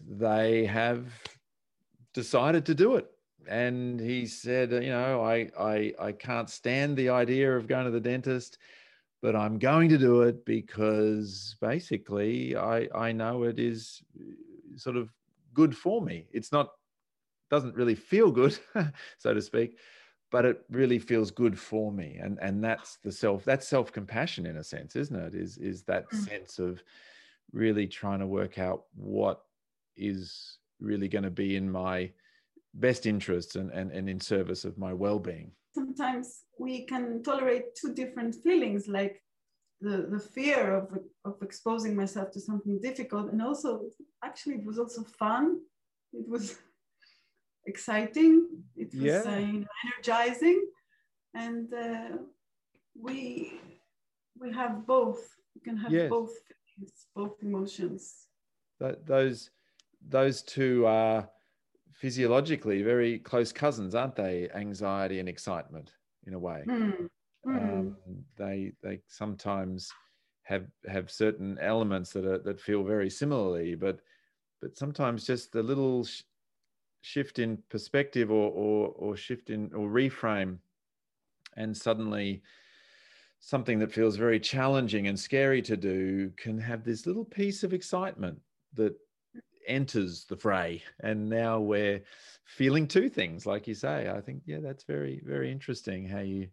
[0.07, 1.07] they have
[2.17, 3.07] decided to do it
[3.47, 7.91] and he said, you know, I, I, I can't stand the idea of going to
[7.91, 8.57] the dentist,
[9.21, 14.01] but I'm going to do it because basically I, I know it is
[14.75, 15.11] sort of
[15.53, 16.27] good for me.
[16.31, 16.71] It's not,
[17.49, 18.57] doesn't really feel good,
[19.17, 19.77] so to speak,
[20.29, 22.19] but it really feels good for me.
[22.21, 25.35] And, and that's the self, that's self-compassion in a sense, isn't it?
[25.35, 26.27] Is, is that mm.
[26.27, 26.83] sense of
[27.53, 29.43] really trying to work out what
[29.95, 32.11] is really going to be in my,
[32.77, 35.51] best interests and, and, and in service of my well-being.
[35.73, 39.21] Sometimes we can tolerate two different feelings like
[39.81, 43.81] the, the fear of, of exposing myself to something difficult and also
[44.23, 45.59] actually it was also fun.
[46.13, 46.57] It was
[47.65, 48.47] exciting.
[48.75, 49.21] It was yeah.
[49.25, 50.63] uh, energizing.
[51.33, 52.17] And uh,
[52.99, 53.59] we
[54.39, 55.19] we have both.
[55.53, 56.09] We can have yes.
[56.09, 58.27] both feelings, both emotions.
[58.79, 59.51] That, those
[60.09, 61.29] those two are
[61.93, 64.49] physiologically very close cousins, aren't they?
[64.53, 65.91] Anxiety and excitement,
[66.25, 66.63] in a way.
[66.67, 67.09] Mm.
[67.45, 67.95] Um,
[68.37, 69.91] they they sometimes
[70.43, 73.99] have have certain elements that are that feel very similarly, but
[74.61, 76.23] but sometimes just a little sh-
[77.01, 80.57] shift in perspective or, or or shift in or reframe,
[81.55, 82.41] and suddenly
[83.39, 87.71] something that feels very challenging and scary to do can have this little piece of
[87.71, 88.39] excitement
[88.73, 88.95] that
[89.67, 92.01] enters the fray and now we're
[92.45, 94.09] feeling two things like you say.
[94.09, 96.47] I think yeah that's very very interesting how you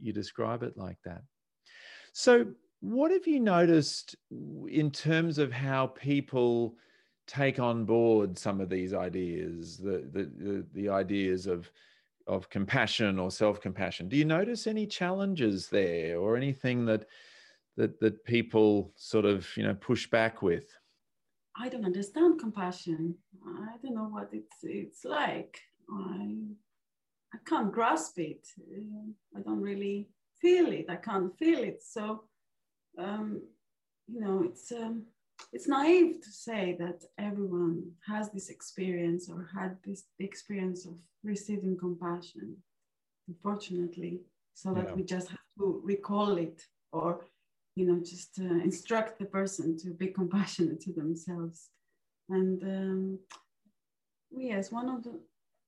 [0.00, 1.22] you describe it like that.
[2.12, 2.46] So
[2.80, 4.16] what have you noticed
[4.68, 6.76] in terms of how people
[7.26, 11.70] take on board some of these ideas the the the, the ideas of
[12.26, 14.08] of compassion or self-compassion?
[14.08, 17.06] Do you notice any challenges there or anything that
[17.76, 20.76] that that people sort of you know push back with
[21.56, 23.14] I don't understand compassion.
[23.46, 25.60] I don't know what it's it's like.
[25.90, 26.36] I
[27.34, 28.46] I can't grasp it.
[29.36, 30.08] I don't really
[30.40, 30.86] feel it.
[30.88, 31.82] I can't feel it.
[31.82, 32.24] So
[32.98, 33.42] um,
[34.08, 35.04] you know, it's um,
[35.52, 41.76] it's naive to say that everyone has this experience or had this experience of receiving
[41.76, 42.56] compassion.
[43.28, 44.20] Unfortunately,
[44.54, 44.94] so that yeah.
[44.94, 46.62] we just have to recall it
[46.92, 47.24] or
[47.74, 51.70] you know, just uh, instruct the person to be compassionate to themselves.
[52.28, 53.18] And um,
[54.30, 55.18] yes, one of the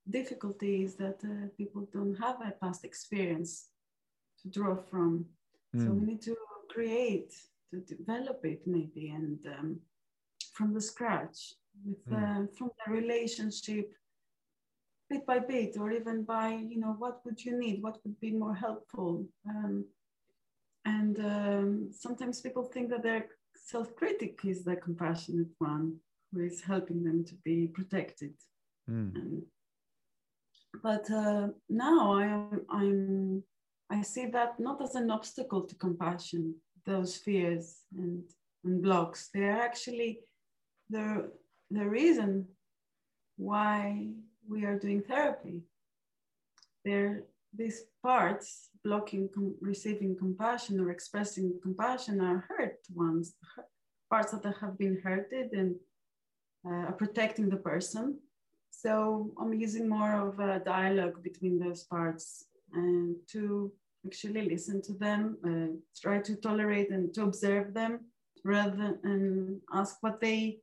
[0.08, 3.68] difficulties that uh, people don't have a past experience
[4.42, 5.24] to draw from.
[5.74, 5.80] Mm.
[5.80, 6.00] So hmm.
[6.00, 6.36] we need to
[6.68, 7.32] create,
[7.70, 9.80] to develop it maybe, and um,
[10.52, 12.16] from the scratch, with mm.
[12.16, 13.92] uh, from the relationship,
[15.10, 18.30] bit by bit, or even by you know what would you need, what would be
[18.30, 19.24] more helpful.
[19.48, 19.84] Um,
[20.84, 25.96] and um, sometimes people think that their self-critic is the compassionate one
[26.32, 28.34] who is helping them to be protected.
[28.90, 29.14] Mm.
[29.14, 29.42] And,
[30.82, 33.42] but uh, now I am I'm
[33.90, 36.54] I see that not as an obstacle to compassion.
[36.84, 38.24] Those fears and,
[38.64, 40.20] and blocks they are actually
[40.90, 41.30] the
[41.70, 42.46] the reason
[43.36, 44.08] why
[44.46, 45.62] we are doing therapy.
[46.84, 47.22] They're
[47.56, 53.34] these parts blocking com- receiving compassion or expressing compassion are hurt ones
[54.10, 55.74] parts that have been hurted and
[56.66, 58.18] uh, are protecting the person.
[58.70, 63.72] So i'm using more of a dialogue between those parts and to
[64.06, 68.00] actually listen to them, uh, try to tolerate and to observe them
[68.44, 70.58] rather than and ask what they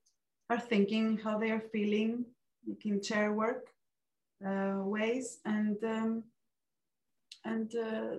[0.50, 2.26] are thinking, how they are feeling,
[2.68, 3.64] making chair work
[4.46, 6.24] uh, ways, and um,
[7.46, 8.16] and uh,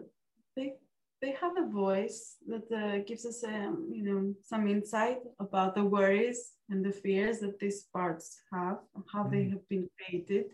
[0.57, 0.75] they
[1.21, 5.85] they have a voice that uh, gives us um, you know some insight about the
[5.85, 8.79] worries and the fears that these parts have,
[9.13, 9.31] how mm.
[9.31, 10.47] they have been created,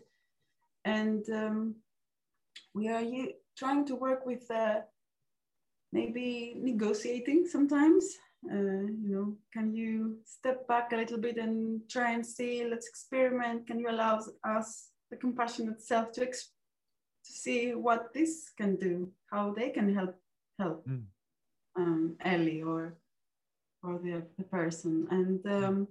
[0.85, 1.75] and um,
[2.73, 3.03] we are
[3.57, 4.81] trying to work with uh,
[5.91, 8.17] maybe negotiating sometimes.
[8.49, 12.63] Uh, you know, can you step back a little bit and try and see?
[12.63, 13.67] Let's experiment.
[13.67, 16.47] Can you allow us the compassionate self to to
[17.29, 20.15] see what this can do, how they can help
[20.57, 21.03] help mm.
[21.77, 22.97] um, Elli or
[23.83, 25.87] or the, the person, and um,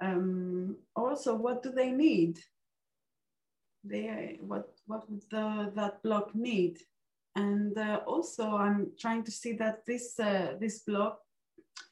[0.00, 2.40] um, also what do they need?
[3.84, 6.78] They what what would the, that block need?
[7.34, 11.18] And uh, also, I'm trying to see that this uh, this block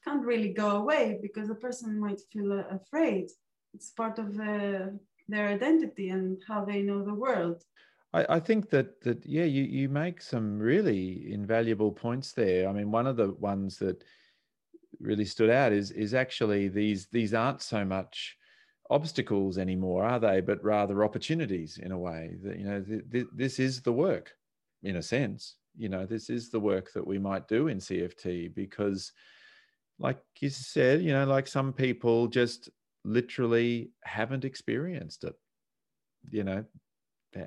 [0.03, 3.29] can't really go away because the person might feel uh, afraid.
[3.73, 7.63] It's part of the their identity and how they know the world.
[8.13, 12.67] I, I think that that yeah, you you make some really invaluable points there.
[12.67, 14.03] I mean, one of the ones that
[14.99, 18.37] really stood out is is actually these these aren't so much
[18.89, 20.41] obstacles anymore, are they?
[20.41, 22.35] But rather opportunities in a way.
[22.43, 24.33] That you know, th- th- this is the work,
[24.83, 25.55] in a sense.
[25.77, 29.13] You know, this is the work that we might do in CFT because,
[29.99, 32.69] like you said, you know, like some people just
[33.05, 35.35] literally haven't experienced it.
[36.29, 36.65] You know,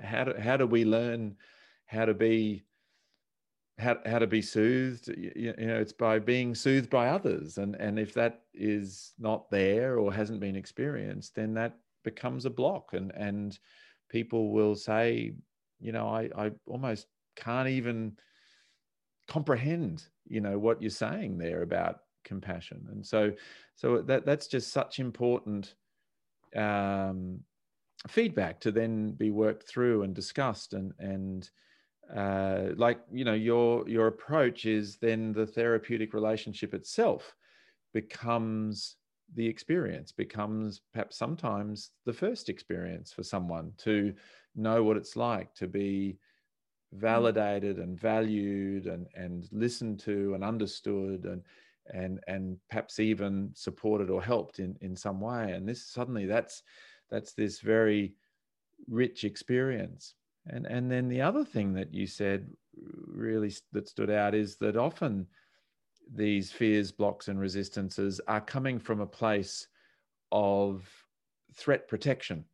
[0.03, 1.37] how do, how do we learn
[1.87, 2.65] how to be
[3.79, 5.09] how, how to be soothed?
[5.09, 7.59] You, you know it's by being soothed by others.
[7.59, 12.51] And and if that is not there or hasn't been experienced then that becomes a
[12.51, 12.93] block.
[12.93, 13.59] And and
[14.09, 15.35] people will say
[15.81, 18.17] you know i i almost can't even
[19.27, 22.87] comprehend you know what you're saying there about compassion.
[22.91, 23.33] And so
[23.77, 25.75] so that that's just such important
[26.57, 27.41] um,
[28.07, 31.51] feedback to then be worked through and discussed and and
[32.15, 37.35] uh, like you know your your approach is then the therapeutic relationship itself
[37.95, 38.97] becomes
[39.37, 44.13] the experience becomes perhaps sometimes the first experience for someone to
[44.55, 46.19] know what it's like to be
[46.95, 47.01] mm.
[47.01, 51.43] validated and valued and and listened to and understood and
[51.93, 56.63] and and perhaps even supported or helped in in some way and this suddenly that's
[57.15, 58.13] that's this very
[58.89, 60.15] rich experience.
[60.47, 62.51] And and then the other thing that you said
[63.07, 65.27] really that stood out is that often
[66.13, 69.69] these fears blocks and resistances are coming from a place
[70.33, 70.91] of
[71.55, 72.45] threat protection.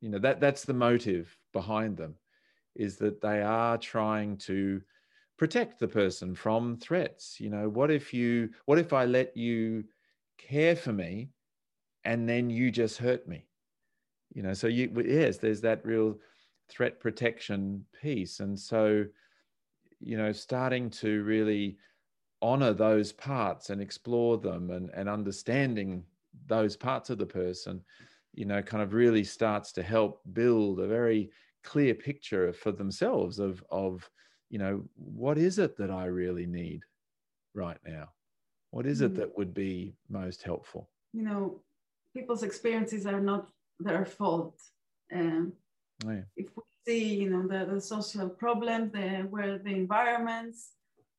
[0.00, 2.16] You know that that's the motive behind them
[2.74, 4.82] is that they are trying to
[5.38, 7.38] protect the person from threats.
[7.38, 9.84] You know what if you what if i let you
[10.36, 11.30] care for me
[12.04, 13.46] and then you just hurt me
[14.34, 16.18] you know so you yes there's that real
[16.68, 19.04] threat protection piece and so
[20.00, 21.78] you know starting to really
[22.42, 26.04] honor those parts and explore them and, and understanding
[26.46, 27.80] those parts of the person
[28.34, 31.30] you know kind of really starts to help build a very
[31.62, 34.08] clear picture for themselves of of
[34.54, 36.84] you know, what is it that I really need
[37.54, 38.10] right now?
[38.70, 39.16] What is it mm.
[39.16, 40.88] that would be most helpful?
[41.12, 41.60] You know,
[42.12, 43.48] people's experiences are not
[43.80, 44.60] their fault.
[45.12, 45.52] Um,
[46.06, 46.22] oh.
[46.36, 50.72] If we see, you know, the, the social problems, the, where the environments,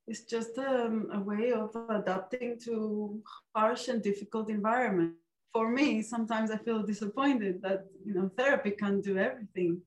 [0.08, 3.22] it's just um, a way of adapting to
[3.56, 5.14] harsh and difficult environment.
[5.52, 9.82] For me, sometimes I feel disappointed that you know therapy can't do everything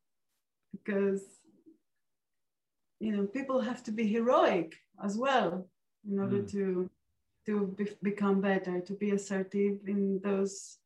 [0.72, 1.22] because
[3.00, 5.68] you know people have to be heroic as well
[6.10, 6.50] in order mm.
[6.52, 6.90] to
[7.46, 10.78] to be, become better to be assertive in those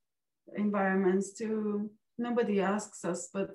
[0.57, 3.51] environments to nobody asks us but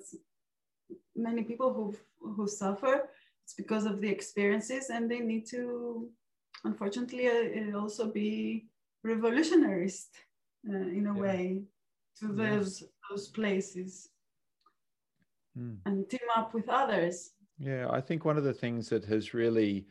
[1.16, 1.94] many people who
[2.34, 3.08] who suffer
[3.44, 6.08] it's because of the experiences and they need to
[6.64, 8.66] unfortunately uh, also be
[9.04, 10.08] revolutionaries
[10.68, 11.20] uh, in a yeah.
[11.20, 11.62] way
[12.18, 14.08] to those those places
[15.56, 15.76] mm.
[15.86, 19.86] and team up with others yeah, I think one of the things that has really,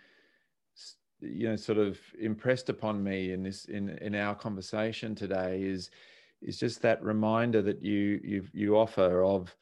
[1.20, 5.90] you know, sort of impressed upon me in this in in our conversation today is
[6.42, 9.56] is just that reminder that you you you offer of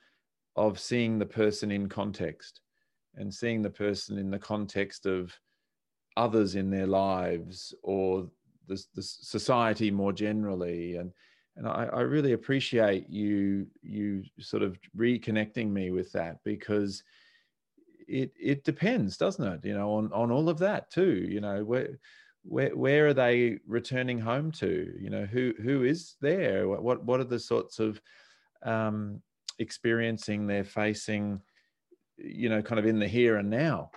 [0.55, 2.61] of seeing the person in context
[3.15, 5.33] and seeing the person in the context of
[6.17, 8.27] others in their lives or
[8.67, 11.11] the, the society more generally and
[11.57, 17.03] and I, I really appreciate you you sort of reconnecting me with that because
[18.07, 19.65] it it depends, doesn't it?
[19.65, 21.25] You know, on on all of that too.
[21.27, 21.97] You know, where
[22.47, 24.93] where where are they returning home to?
[24.99, 26.67] You know, who who is there?
[26.67, 27.99] What what are the sorts of
[28.63, 29.21] um,
[29.59, 31.41] experiencing they're facing?
[32.17, 33.91] You know, kind of in the here and now.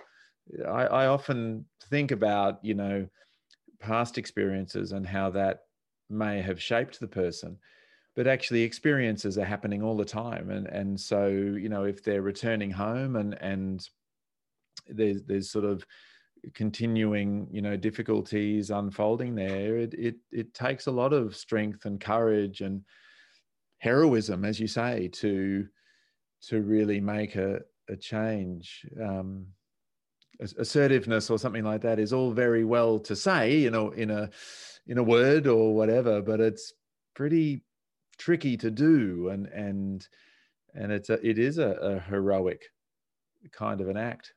[0.67, 3.07] I, I often think about you know
[3.79, 5.59] past experiences and how that
[6.09, 7.57] may have shaped the person
[8.15, 12.23] but actually experiences are happening all the time and and so you know if they're
[12.23, 13.87] returning home and and
[14.87, 15.85] there's there's sort of
[16.53, 21.99] continuing you know difficulties unfolding there it it, it takes a lot of strength and
[21.99, 22.81] courage and
[23.79, 25.67] heroism as you say to
[26.41, 27.59] to really make a,
[27.89, 28.85] a change.
[29.01, 29.47] Um,
[30.57, 34.29] assertiveness or something like that is all very well to say you know in a
[34.87, 36.71] in a word or whatever but it's
[37.13, 37.61] pretty
[38.17, 40.07] tricky to do and and
[40.75, 42.61] and it's a it is a, a heroic
[43.51, 44.31] kind of an act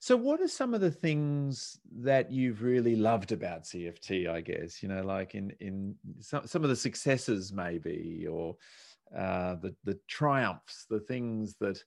[0.00, 4.82] so what are some of the things that you've really loved about cft i guess?
[4.82, 8.56] You know like in in some, some of the successes maybe or
[9.16, 11.82] uh, the the triumphs the things that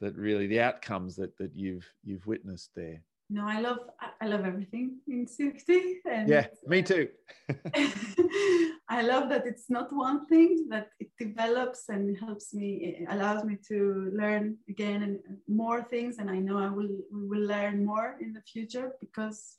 [0.00, 3.78] that really the outcomes that that you've you've witnessed there no i love
[4.20, 5.70] i love everything in cft
[6.10, 7.08] and yeah me too
[8.88, 13.56] i love that it's not one thing that it develops and helps me allows me
[13.66, 15.18] to learn again and
[15.48, 19.56] more things and i know i will we will learn more in the future because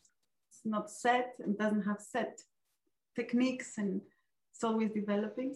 [0.49, 2.39] it's not set and doesn't have set
[3.15, 4.01] techniques and
[4.51, 5.55] it's always developing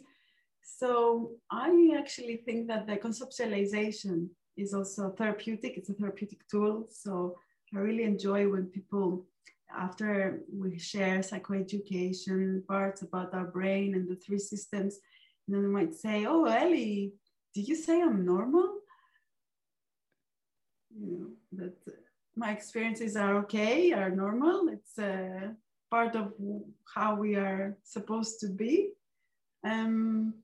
[0.64, 5.78] so i actually think that the conceptualization is also therapeutic.
[5.78, 6.88] It's a therapeutic tool.
[6.90, 7.36] So
[7.76, 9.26] I really enjoy when people,
[9.76, 15.00] after we share psychoeducation parts about our brain and the three systems,
[15.46, 17.14] and then they might say, "Oh, Elli,
[17.54, 18.80] did you say I'm normal?"
[20.98, 21.76] You know that
[22.36, 24.70] my experiences are okay, are normal.
[24.70, 25.56] It's a
[25.92, 26.34] part of
[26.94, 28.92] how we are supposed to be.
[29.64, 30.36] Um,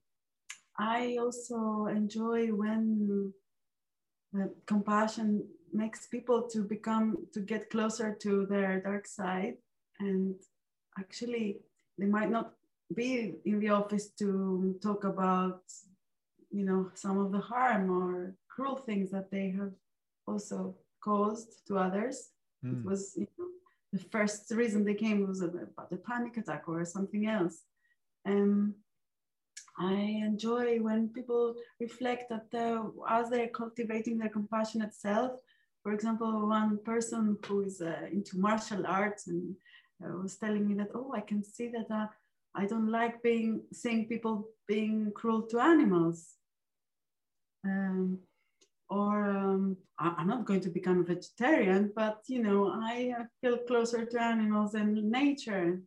[0.78, 3.34] I also enjoy when
[4.66, 9.56] compassion makes people to become to get closer to their dark side
[10.00, 10.36] and
[11.00, 11.60] actually
[11.98, 12.54] they might not
[12.96, 15.62] be in the office to talk about
[16.50, 19.74] you know some of the harm or cruel things that they have
[20.28, 22.30] also caused to others
[22.66, 22.72] mm.
[22.72, 22.90] it hmm.
[22.90, 23.46] was you know,
[23.94, 27.64] the first reason they came was about a panic attack or something else
[28.26, 28.76] um,
[29.78, 35.32] I enjoy when people reflect that uh, as they're cultivating their compassionate self.
[35.84, 39.56] For example, one person who is uh, into martial arts and
[40.04, 42.08] uh, was telling me that, oh, I can see that uh,
[42.54, 46.36] I don't like being seeing people being cruel to animals.
[47.66, 48.20] Um,
[48.90, 54.06] or um, I'm not going to become a vegetarian, but you know, I feel closer
[54.06, 55.80] to animals and nature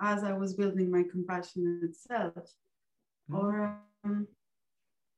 [0.00, 2.46] as I was building my compassionate self
[3.30, 3.38] mm.
[3.38, 4.28] or um,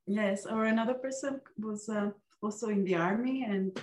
[0.07, 2.11] yes or another person was uh,
[2.45, 3.78] also in the army and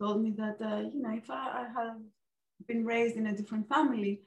[0.00, 1.96] told me that uh, you know if I, I have
[2.66, 4.22] been raised in a different family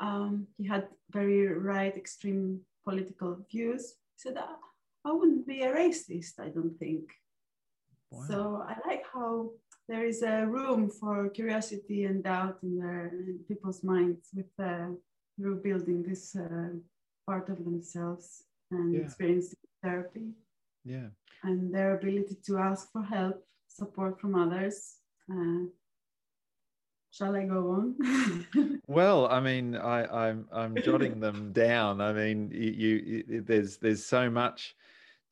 [0.00, 4.56] um, he had very right extreme political views he said uh,
[5.04, 7.04] i wouldn't be a racist i don't think
[8.10, 8.24] wow.
[8.28, 8.36] so
[8.68, 9.50] i like how
[9.88, 14.88] there is a room for curiosity and doubt in their in people's minds with uh,
[15.36, 16.70] through building this uh,
[17.26, 19.00] part of themselves and yeah.
[19.00, 20.30] experienced therapy.
[20.86, 21.08] Yeah.
[21.42, 24.94] And their ability to ask for help, support from others.
[25.30, 25.66] Uh,
[27.10, 28.80] shall I go on?
[28.86, 32.00] well, I mean, I, I'm I'm jotting them down.
[32.00, 34.76] I mean, you, you there's there's so much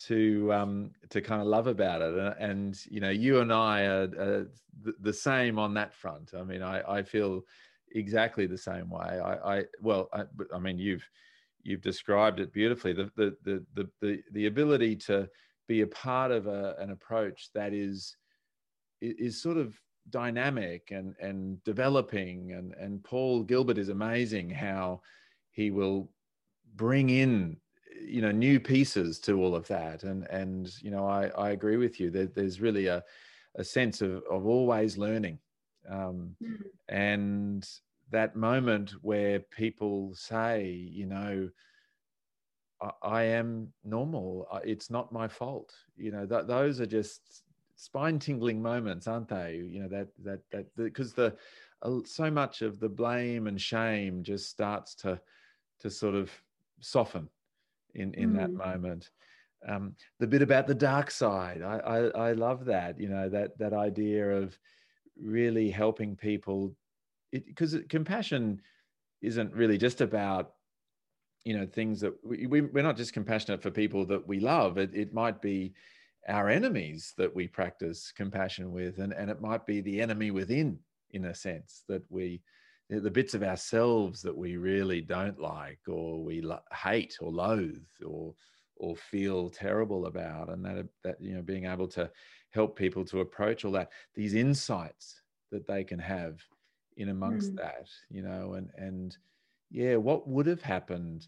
[0.00, 3.82] to um to kind of love about it and, and you know you and i
[3.82, 4.50] are, are
[4.82, 7.42] the, the, same on that front i mean i i feel
[7.92, 11.08] exactly the same way i i well i, I mean you've
[11.64, 12.92] you've described it beautifully.
[12.92, 15.28] The the the the the, the ability to
[15.66, 18.16] be a part of a, an approach that is
[19.00, 19.74] is sort of
[20.10, 25.00] dynamic and and developing and and Paul Gilbert is amazing how
[25.50, 26.10] he will
[26.76, 27.56] bring in
[28.06, 31.78] you know new pieces to all of that and and you know I I agree
[31.78, 33.02] with you that there's really a
[33.56, 35.38] a sense of of always learning
[35.88, 36.56] um, mm.
[36.88, 37.66] and
[38.14, 40.64] that moment where people say,
[41.00, 41.50] you know,
[42.80, 42.90] I,
[43.20, 44.46] I am normal.
[44.64, 45.70] It's not my fault.
[45.96, 47.44] You know, that those are just
[47.76, 49.50] spine tingling moments, aren't they?
[49.74, 51.34] You know, that, that, that, because the,
[51.82, 55.20] uh, so much of the blame and shame just starts to,
[55.80, 56.30] to sort of
[56.80, 57.28] soften
[57.94, 58.36] in, in mm.
[58.36, 59.10] that moment.
[59.68, 61.62] um, the bit about the dark side.
[61.62, 62.98] I, I, I love that.
[62.98, 64.58] You know that that idea of
[65.20, 66.74] really helping people,
[67.40, 68.60] because compassion
[69.22, 70.52] isn't really just about
[71.44, 74.78] you know things that we, we we're not just compassionate for people that we love.
[74.78, 75.74] It it might be
[76.28, 80.78] our enemies that we practice compassion with, and and it might be the enemy within,
[81.10, 82.40] in a sense that we
[82.90, 87.82] the bits of ourselves that we really don't like or we lo- hate or loathe
[88.04, 88.34] or
[88.76, 92.10] or feel terrible about and that that you know being able to
[92.50, 96.38] help people to approach all that these insights that they can have
[96.96, 97.56] in amongst mm.
[97.56, 99.16] that you know and and
[99.70, 101.26] yeah what would have happened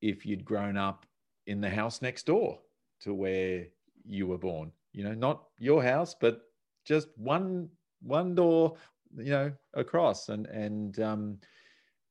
[0.00, 1.06] if you'd grown up
[1.46, 2.58] in the house next door
[3.00, 3.66] to where
[4.06, 6.42] you were born you know not your house but
[6.84, 7.68] just one
[8.02, 8.76] one door
[9.16, 11.38] you know across and and um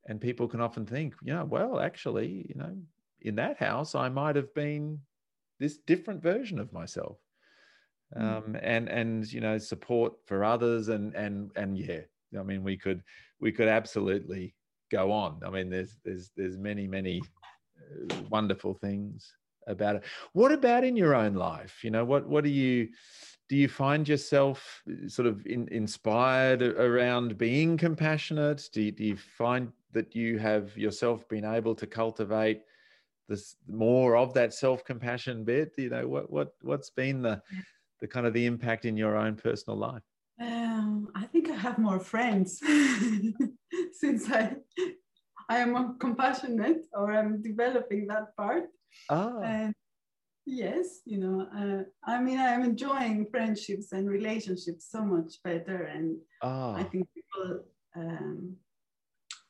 [0.08, 2.76] and people can often think you know well actually you know
[3.22, 5.00] in that house, I might have been
[5.60, 7.18] this different version of myself.
[8.14, 8.24] Hmm.
[8.24, 12.02] Um, and and you know support for others and and and yeah
[12.38, 13.04] i mean we could
[13.40, 14.54] we could absolutely
[14.90, 15.40] go on.
[15.46, 19.34] I mean there's there's there's many many uh, wonderful things
[19.68, 20.04] about it.
[20.34, 21.84] What about in your own life?
[21.84, 22.90] You know what what do you
[23.48, 28.70] do you find yourself uh, sort of in, inspired around being compassionate?
[28.74, 32.62] Do you, do you find that you have yourself been able to cultivate
[33.28, 35.74] this more of that self-compassion bit?
[35.78, 37.42] You know what what what's been the
[38.02, 40.04] the kind of the impact in your own personal life
[40.40, 42.60] um, i think i have more friends
[43.92, 44.56] since i
[45.50, 48.66] i am compassionate or i'm developing that part.
[49.44, 49.74] And
[50.46, 56.18] yes you know uh, i mean i'm enjoying friendships and relationships so much better and
[56.42, 56.74] ah.
[56.76, 57.60] i think people
[57.96, 58.56] um,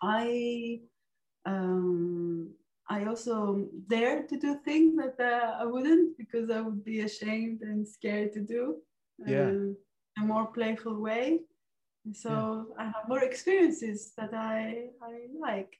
[0.01, 0.79] i
[1.45, 2.49] um,
[2.89, 7.61] I also dare to do things that uh, I wouldn't because I would be ashamed
[7.61, 8.77] and scared to do.
[9.25, 9.49] Yeah.
[9.49, 9.77] Um,
[10.18, 11.39] a more playful way.
[12.14, 12.84] So yeah.
[12.84, 15.78] I have more experiences that I, I like.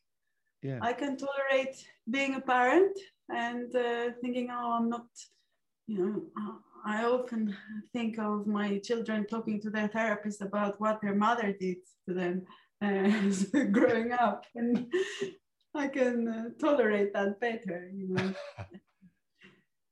[0.62, 0.80] Yeah.
[0.82, 1.76] I can tolerate
[2.10, 2.98] being a parent
[3.30, 5.08] and uh, thinking, oh, I'm not,
[5.88, 7.56] you know, I often
[7.94, 11.78] think of my children talking to their therapist about what their mother did
[12.08, 12.46] to them
[12.82, 14.46] uh, growing up.
[14.56, 14.92] And
[15.74, 18.34] I can uh, tolerate that better, you know.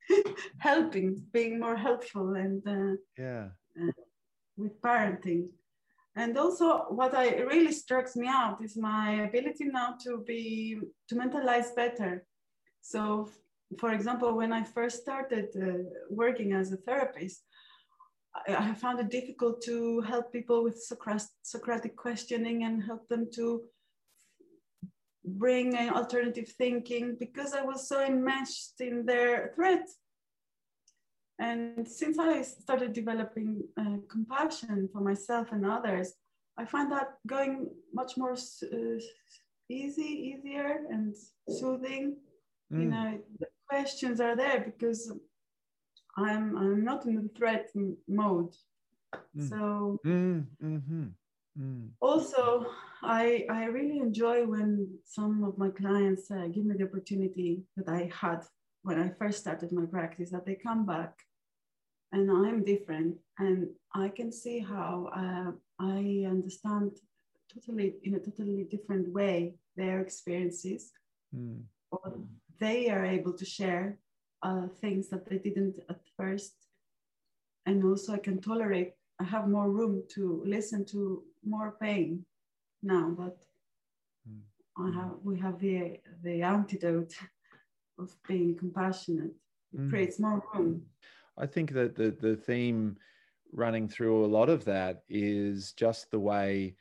[0.60, 3.48] Helping, being more helpful, and uh, yeah,
[3.82, 3.92] uh,
[4.58, 5.50] with parenting.
[6.16, 10.80] And also, what I really strikes me out is my ability now to be
[11.10, 12.26] to mentalize better.
[12.82, 13.30] So,
[13.78, 17.44] for example, when I first started uh, working as a therapist,
[18.48, 20.82] I, found it difficult to help people with
[21.44, 23.64] Socratic questioning and help them to
[25.26, 29.88] bring an alternative thinking because I was so enmeshed in their threat.
[31.40, 36.14] And since I started developing uh, compassion for myself and others,
[36.58, 39.00] I find that going much more uh,
[39.70, 41.16] easy, easier, and
[41.48, 42.18] soothing.
[42.74, 42.82] Mm.
[42.82, 45.12] You know, the questions are there because
[46.18, 47.70] I'm I'm not in the threat
[48.08, 48.56] mode.
[49.38, 49.50] Mm.
[49.50, 50.00] So.
[50.04, 50.46] Mm.
[50.64, 51.06] Mm-hmm.
[51.60, 51.90] Mm.
[52.02, 52.68] Also,
[53.04, 57.90] I, I really enjoy when some of my clients uh, give me the opportunity that
[57.90, 58.44] I had
[58.84, 61.14] when I first started my practice, that they come back
[62.12, 66.92] and I'm different and I can see how uh, I understand
[67.54, 70.92] totally in a totally different way their experiences
[71.36, 71.62] mm.
[71.92, 72.14] or
[72.60, 73.98] they are able to share
[74.44, 76.54] uh, things that they didn't at first
[77.66, 82.26] and also I can tolerate I have more room to listen to more pain
[82.84, 83.38] now, but
[84.30, 84.42] mm.
[84.78, 87.14] I have we have the the antidote
[88.00, 89.34] of being compassionate.
[89.74, 89.90] It mm.
[89.90, 90.84] creates more room.
[91.38, 92.98] I think that the the theme
[93.54, 96.76] running through a lot of that is just the way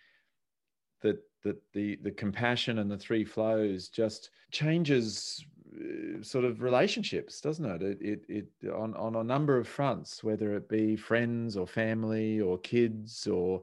[1.03, 5.45] that that the the compassion and the three flows just changes
[5.77, 7.83] uh, sort of relationships, doesn't it?
[7.83, 12.41] It, it, it on, on a number of fronts, whether it be friends or family
[12.41, 13.63] or kids or,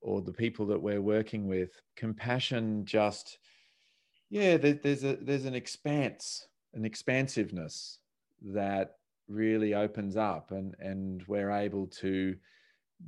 [0.00, 1.80] or the people that we're working with.
[1.96, 3.38] Compassion just,
[4.30, 7.98] yeah, there, there's a, there's an expanse, an expansiveness
[8.42, 8.97] that
[9.28, 12.36] really opens up and, and we're able to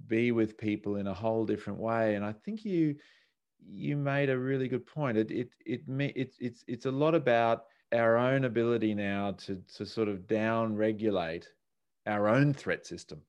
[0.07, 2.15] be with people in a whole different way.
[2.15, 2.97] And I think you,
[3.67, 5.19] you made a really good point.
[5.19, 9.85] It, it, it, it, it's, it's a lot about our own ability now to, to
[9.85, 11.49] sort of down regulate
[12.07, 13.21] our own threat system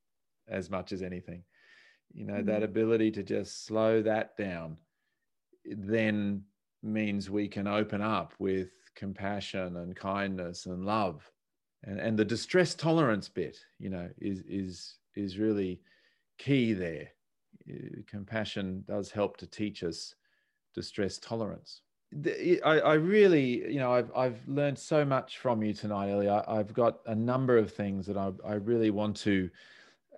[0.47, 1.43] as much as anything.
[2.13, 2.47] You know, mm-hmm.
[2.47, 4.77] that ability to just slow that down
[5.65, 6.43] then
[6.83, 11.29] means we can open up with compassion and kindness and love
[11.84, 15.82] and and the distress tolerance bit you know is is is really
[16.38, 17.07] key there
[17.69, 20.15] uh, compassion does help to teach us
[20.73, 21.82] distress tolerance
[22.65, 26.27] I, I, really, you know, I've, I've learned so much from you tonight, Elli.
[26.27, 29.49] I, have got a number of things that I, I really want to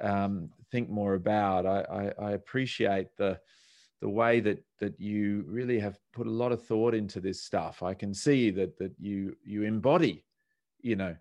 [0.01, 1.67] um, think more about.
[1.67, 1.81] I,
[2.19, 3.39] I, I, appreciate the
[4.01, 7.83] the way that that you really have put a lot of thought into this stuff.
[7.83, 10.25] I can see that that you you embody,
[10.81, 11.15] you know,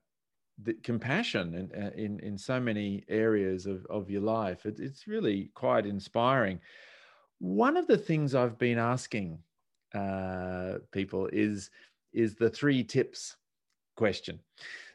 [0.63, 4.67] the compassion in, uh, in in so many areas of, of your life.
[4.67, 6.61] It, it's really quite inspiring.
[7.39, 9.39] One of the things I've been asking
[9.95, 11.71] uh, people is
[12.13, 13.37] is the three tips
[13.97, 14.39] question.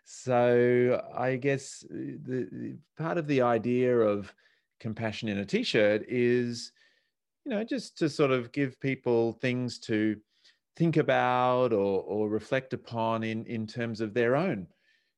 [0.04, 4.34] So I guess uh, the, the part of the idea of
[4.80, 6.72] compassion in a t-shirt is,
[7.44, 10.16] you know, just to sort of give people things to
[10.78, 14.68] think about or, or reflect upon in, in terms of their own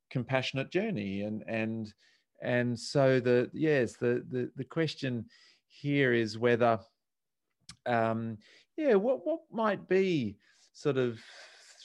[0.10, 1.22] compassionate journey.
[1.22, 1.94] And and
[2.42, 5.26] and so the yes, the the, the question
[5.68, 6.80] here is whether
[7.86, 8.38] um,
[8.78, 10.38] yeah, what what might be
[10.74, 11.20] sort of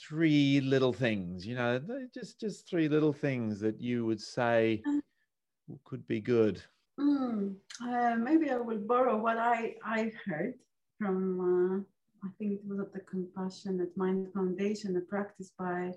[0.07, 1.81] three little things, you know,
[2.13, 5.75] just just three little things that you would say uh.
[5.83, 6.61] could be good?
[6.99, 10.53] Mm, uh, maybe I will borrow what I I heard
[10.99, 15.91] from uh, I think it was at the Compassionate Mind Foundation, a practice by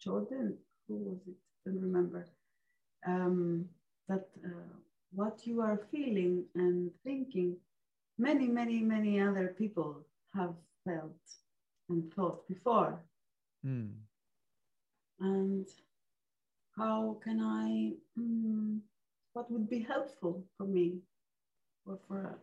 [0.00, 0.56] Jordan.
[0.88, 1.34] Who was it?
[1.66, 2.26] I don't remember.
[3.06, 3.66] Um,
[4.08, 4.76] that uh,
[5.12, 7.56] what you are feeling and thinking,
[8.18, 11.10] many, many, many other people have felt
[11.88, 13.00] and thought before.
[13.64, 13.92] Mm.
[15.20, 15.66] And
[16.76, 18.80] how can I, mm,
[19.32, 20.98] what would be helpful for me
[21.86, 22.38] or for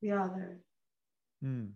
[0.00, 0.58] the other,
[1.44, 1.68] mm.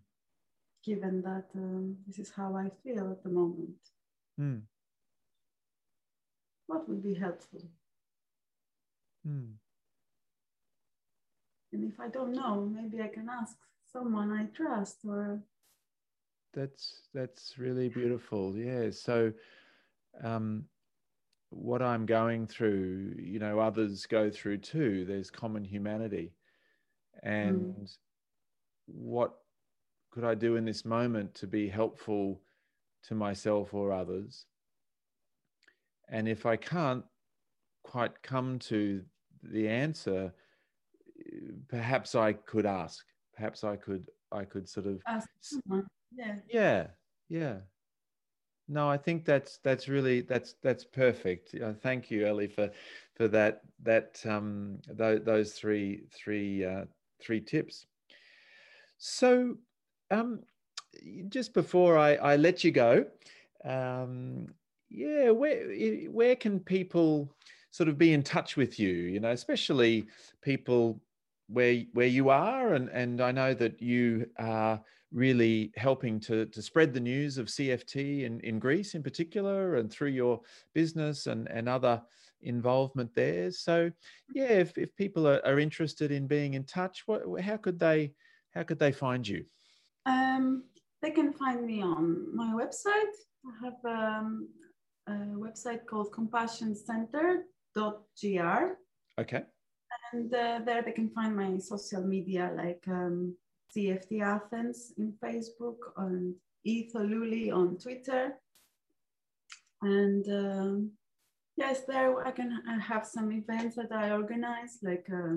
[0.84, 3.76] given that um, this is how I feel at the moment?
[6.70, 6.74] Mm.
[6.74, 7.62] What would be helpful?
[9.24, 9.52] Hmm.
[11.72, 13.56] And if I don't know, maybe I can ask
[13.92, 15.40] someone I trust or
[16.52, 18.56] that's that's really beautiful.
[18.56, 18.90] Yeah.
[18.90, 19.32] So,
[20.22, 20.64] um,
[21.50, 25.04] what I'm going through, you know, others go through too.
[25.04, 26.32] There's common humanity,
[27.22, 27.96] and mm.
[28.86, 29.34] what
[30.10, 32.40] could I do in this moment to be helpful
[33.04, 34.46] to myself or others?
[36.10, 37.04] And if I can't
[37.84, 39.02] quite come to
[39.42, 40.32] the answer,
[41.68, 43.04] perhaps I could ask.
[43.34, 45.86] Perhaps I could I could sort of ask someone.
[46.12, 46.36] Yeah.
[46.48, 46.86] Yeah
[47.28, 47.56] yeah.
[48.68, 51.54] No i think that's that's really that's that's perfect.
[51.54, 52.70] Uh, thank you elli for
[53.16, 56.84] for that that um th- those three three uh,
[57.20, 57.86] three tips.
[58.98, 59.56] So
[60.10, 60.40] um
[61.28, 63.06] just before i i let you go
[63.64, 64.48] um
[64.90, 65.66] yeah where
[66.10, 67.32] where can people
[67.70, 70.06] sort of be in touch with you you know especially
[70.42, 71.00] people
[71.48, 74.80] where where you are and and i know that you are
[75.12, 79.90] really helping to, to spread the news of CFT in, in Greece in particular and
[79.90, 80.40] through your
[80.72, 82.00] business and, and other
[82.42, 83.50] involvement there.
[83.50, 83.90] So
[84.32, 88.12] yeah, if, if people are, are interested in being in touch, what, how could they
[88.52, 89.44] how could they find you?
[90.06, 90.64] Um,
[91.02, 93.14] they can find me on my website.
[93.46, 94.48] I have um,
[95.10, 98.76] a website called compassioncentre.gr.
[99.20, 99.42] Okay.
[100.12, 103.36] And uh, there they can find my social media like um,
[103.76, 106.34] CFT Athens in Facebook and
[106.66, 108.34] ETholouli on Twitter.
[109.82, 110.90] And um,
[111.56, 115.36] yes, there I can have some events that I organize, like uh,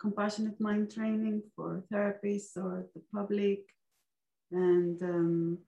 [0.00, 3.60] compassionate mind training for therapists or the public.
[4.52, 5.58] And um,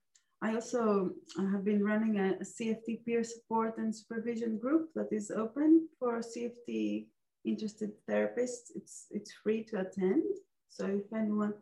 [0.42, 5.30] I also have been running a, a CFT peer support and supervision group that is
[5.30, 7.06] open for CFT
[7.44, 8.74] interested therapists.
[8.74, 10.24] It's, it's free to attend.
[10.68, 11.54] So if anyone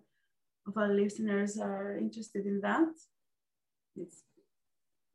[0.66, 2.88] of our listeners are interested in that,
[3.96, 4.22] it's,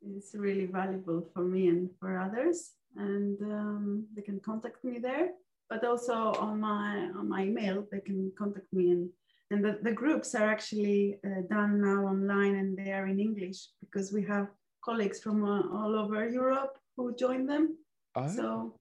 [0.00, 2.70] it's really valuable for me and for others.
[2.96, 5.30] And um, they can contact me there,
[5.68, 8.90] but also on my, on my email, they can contact me.
[8.90, 9.10] And,
[9.50, 13.68] and the, the groups are actually uh, done now online and they are in English
[13.80, 14.48] because we have
[14.84, 17.76] colleagues from uh, all over Europe who join them.
[18.14, 18.28] Oh.
[18.28, 18.74] So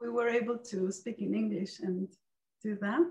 [0.00, 2.08] we were able to speak in English and
[2.62, 3.10] do that.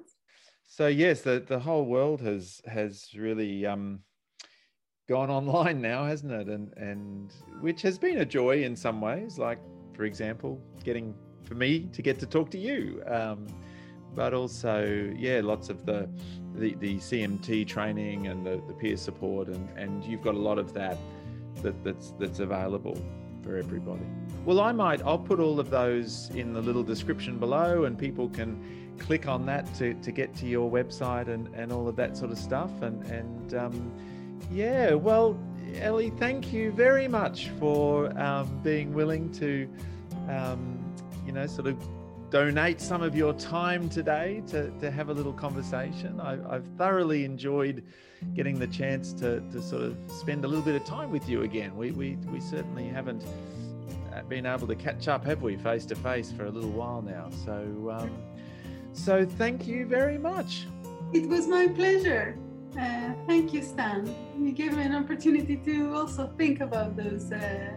[0.67, 4.01] So yes, the, the whole world has has really um,
[5.07, 6.47] gone online now, hasn't it?
[6.47, 9.39] And and which has been a joy in some ways.
[9.39, 9.59] Like
[9.95, 13.47] for example, getting for me to get to talk to you, um,
[14.13, 16.07] but also yeah, lots of the,
[16.59, 20.59] the the CMT training and the, the peer support, and and you've got a lot
[20.59, 20.97] of that
[21.61, 22.97] that that's that's available
[23.43, 24.05] for everybody.
[24.45, 28.29] Well, I might, I'll put all of those in the little description below and people
[28.29, 32.17] can click on that to, to get to your website and, and all of that
[32.17, 32.81] sort of stuff.
[32.81, 33.93] And, and um,
[34.51, 35.39] yeah, well,
[35.75, 39.69] Elli, thank you very much for um, being willing to,
[40.27, 40.79] um,
[41.25, 41.77] you know, sort of
[42.29, 46.19] donate some of your time today to, to have a little conversation.
[46.21, 47.83] I, have thoroughly enjoyed
[48.33, 51.43] getting the chance to, to sort of spend a little bit of time with you
[51.43, 51.75] again.
[51.75, 53.23] We, we, we certainly haven't
[54.13, 57.01] uh, been able to catch up, have we, face to face for a little while
[57.01, 57.29] now.
[57.45, 58.11] So, um,
[58.93, 60.67] so thank you very much.
[61.13, 62.37] It was my pleasure.
[62.79, 64.13] Uh, thank you, Stan.
[64.37, 67.71] You gave me an opportunity to also think about those uh,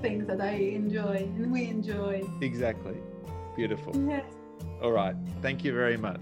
[0.00, 2.22] things that I enjoy and we enjoy.
[2.40, 2.96] Exactly.
[3.56, 3.94] Beautiful.
[4.08, 4.24] Yes.
[4.82, 5.14] All right.
[5.40, 6.20] Thank you very much.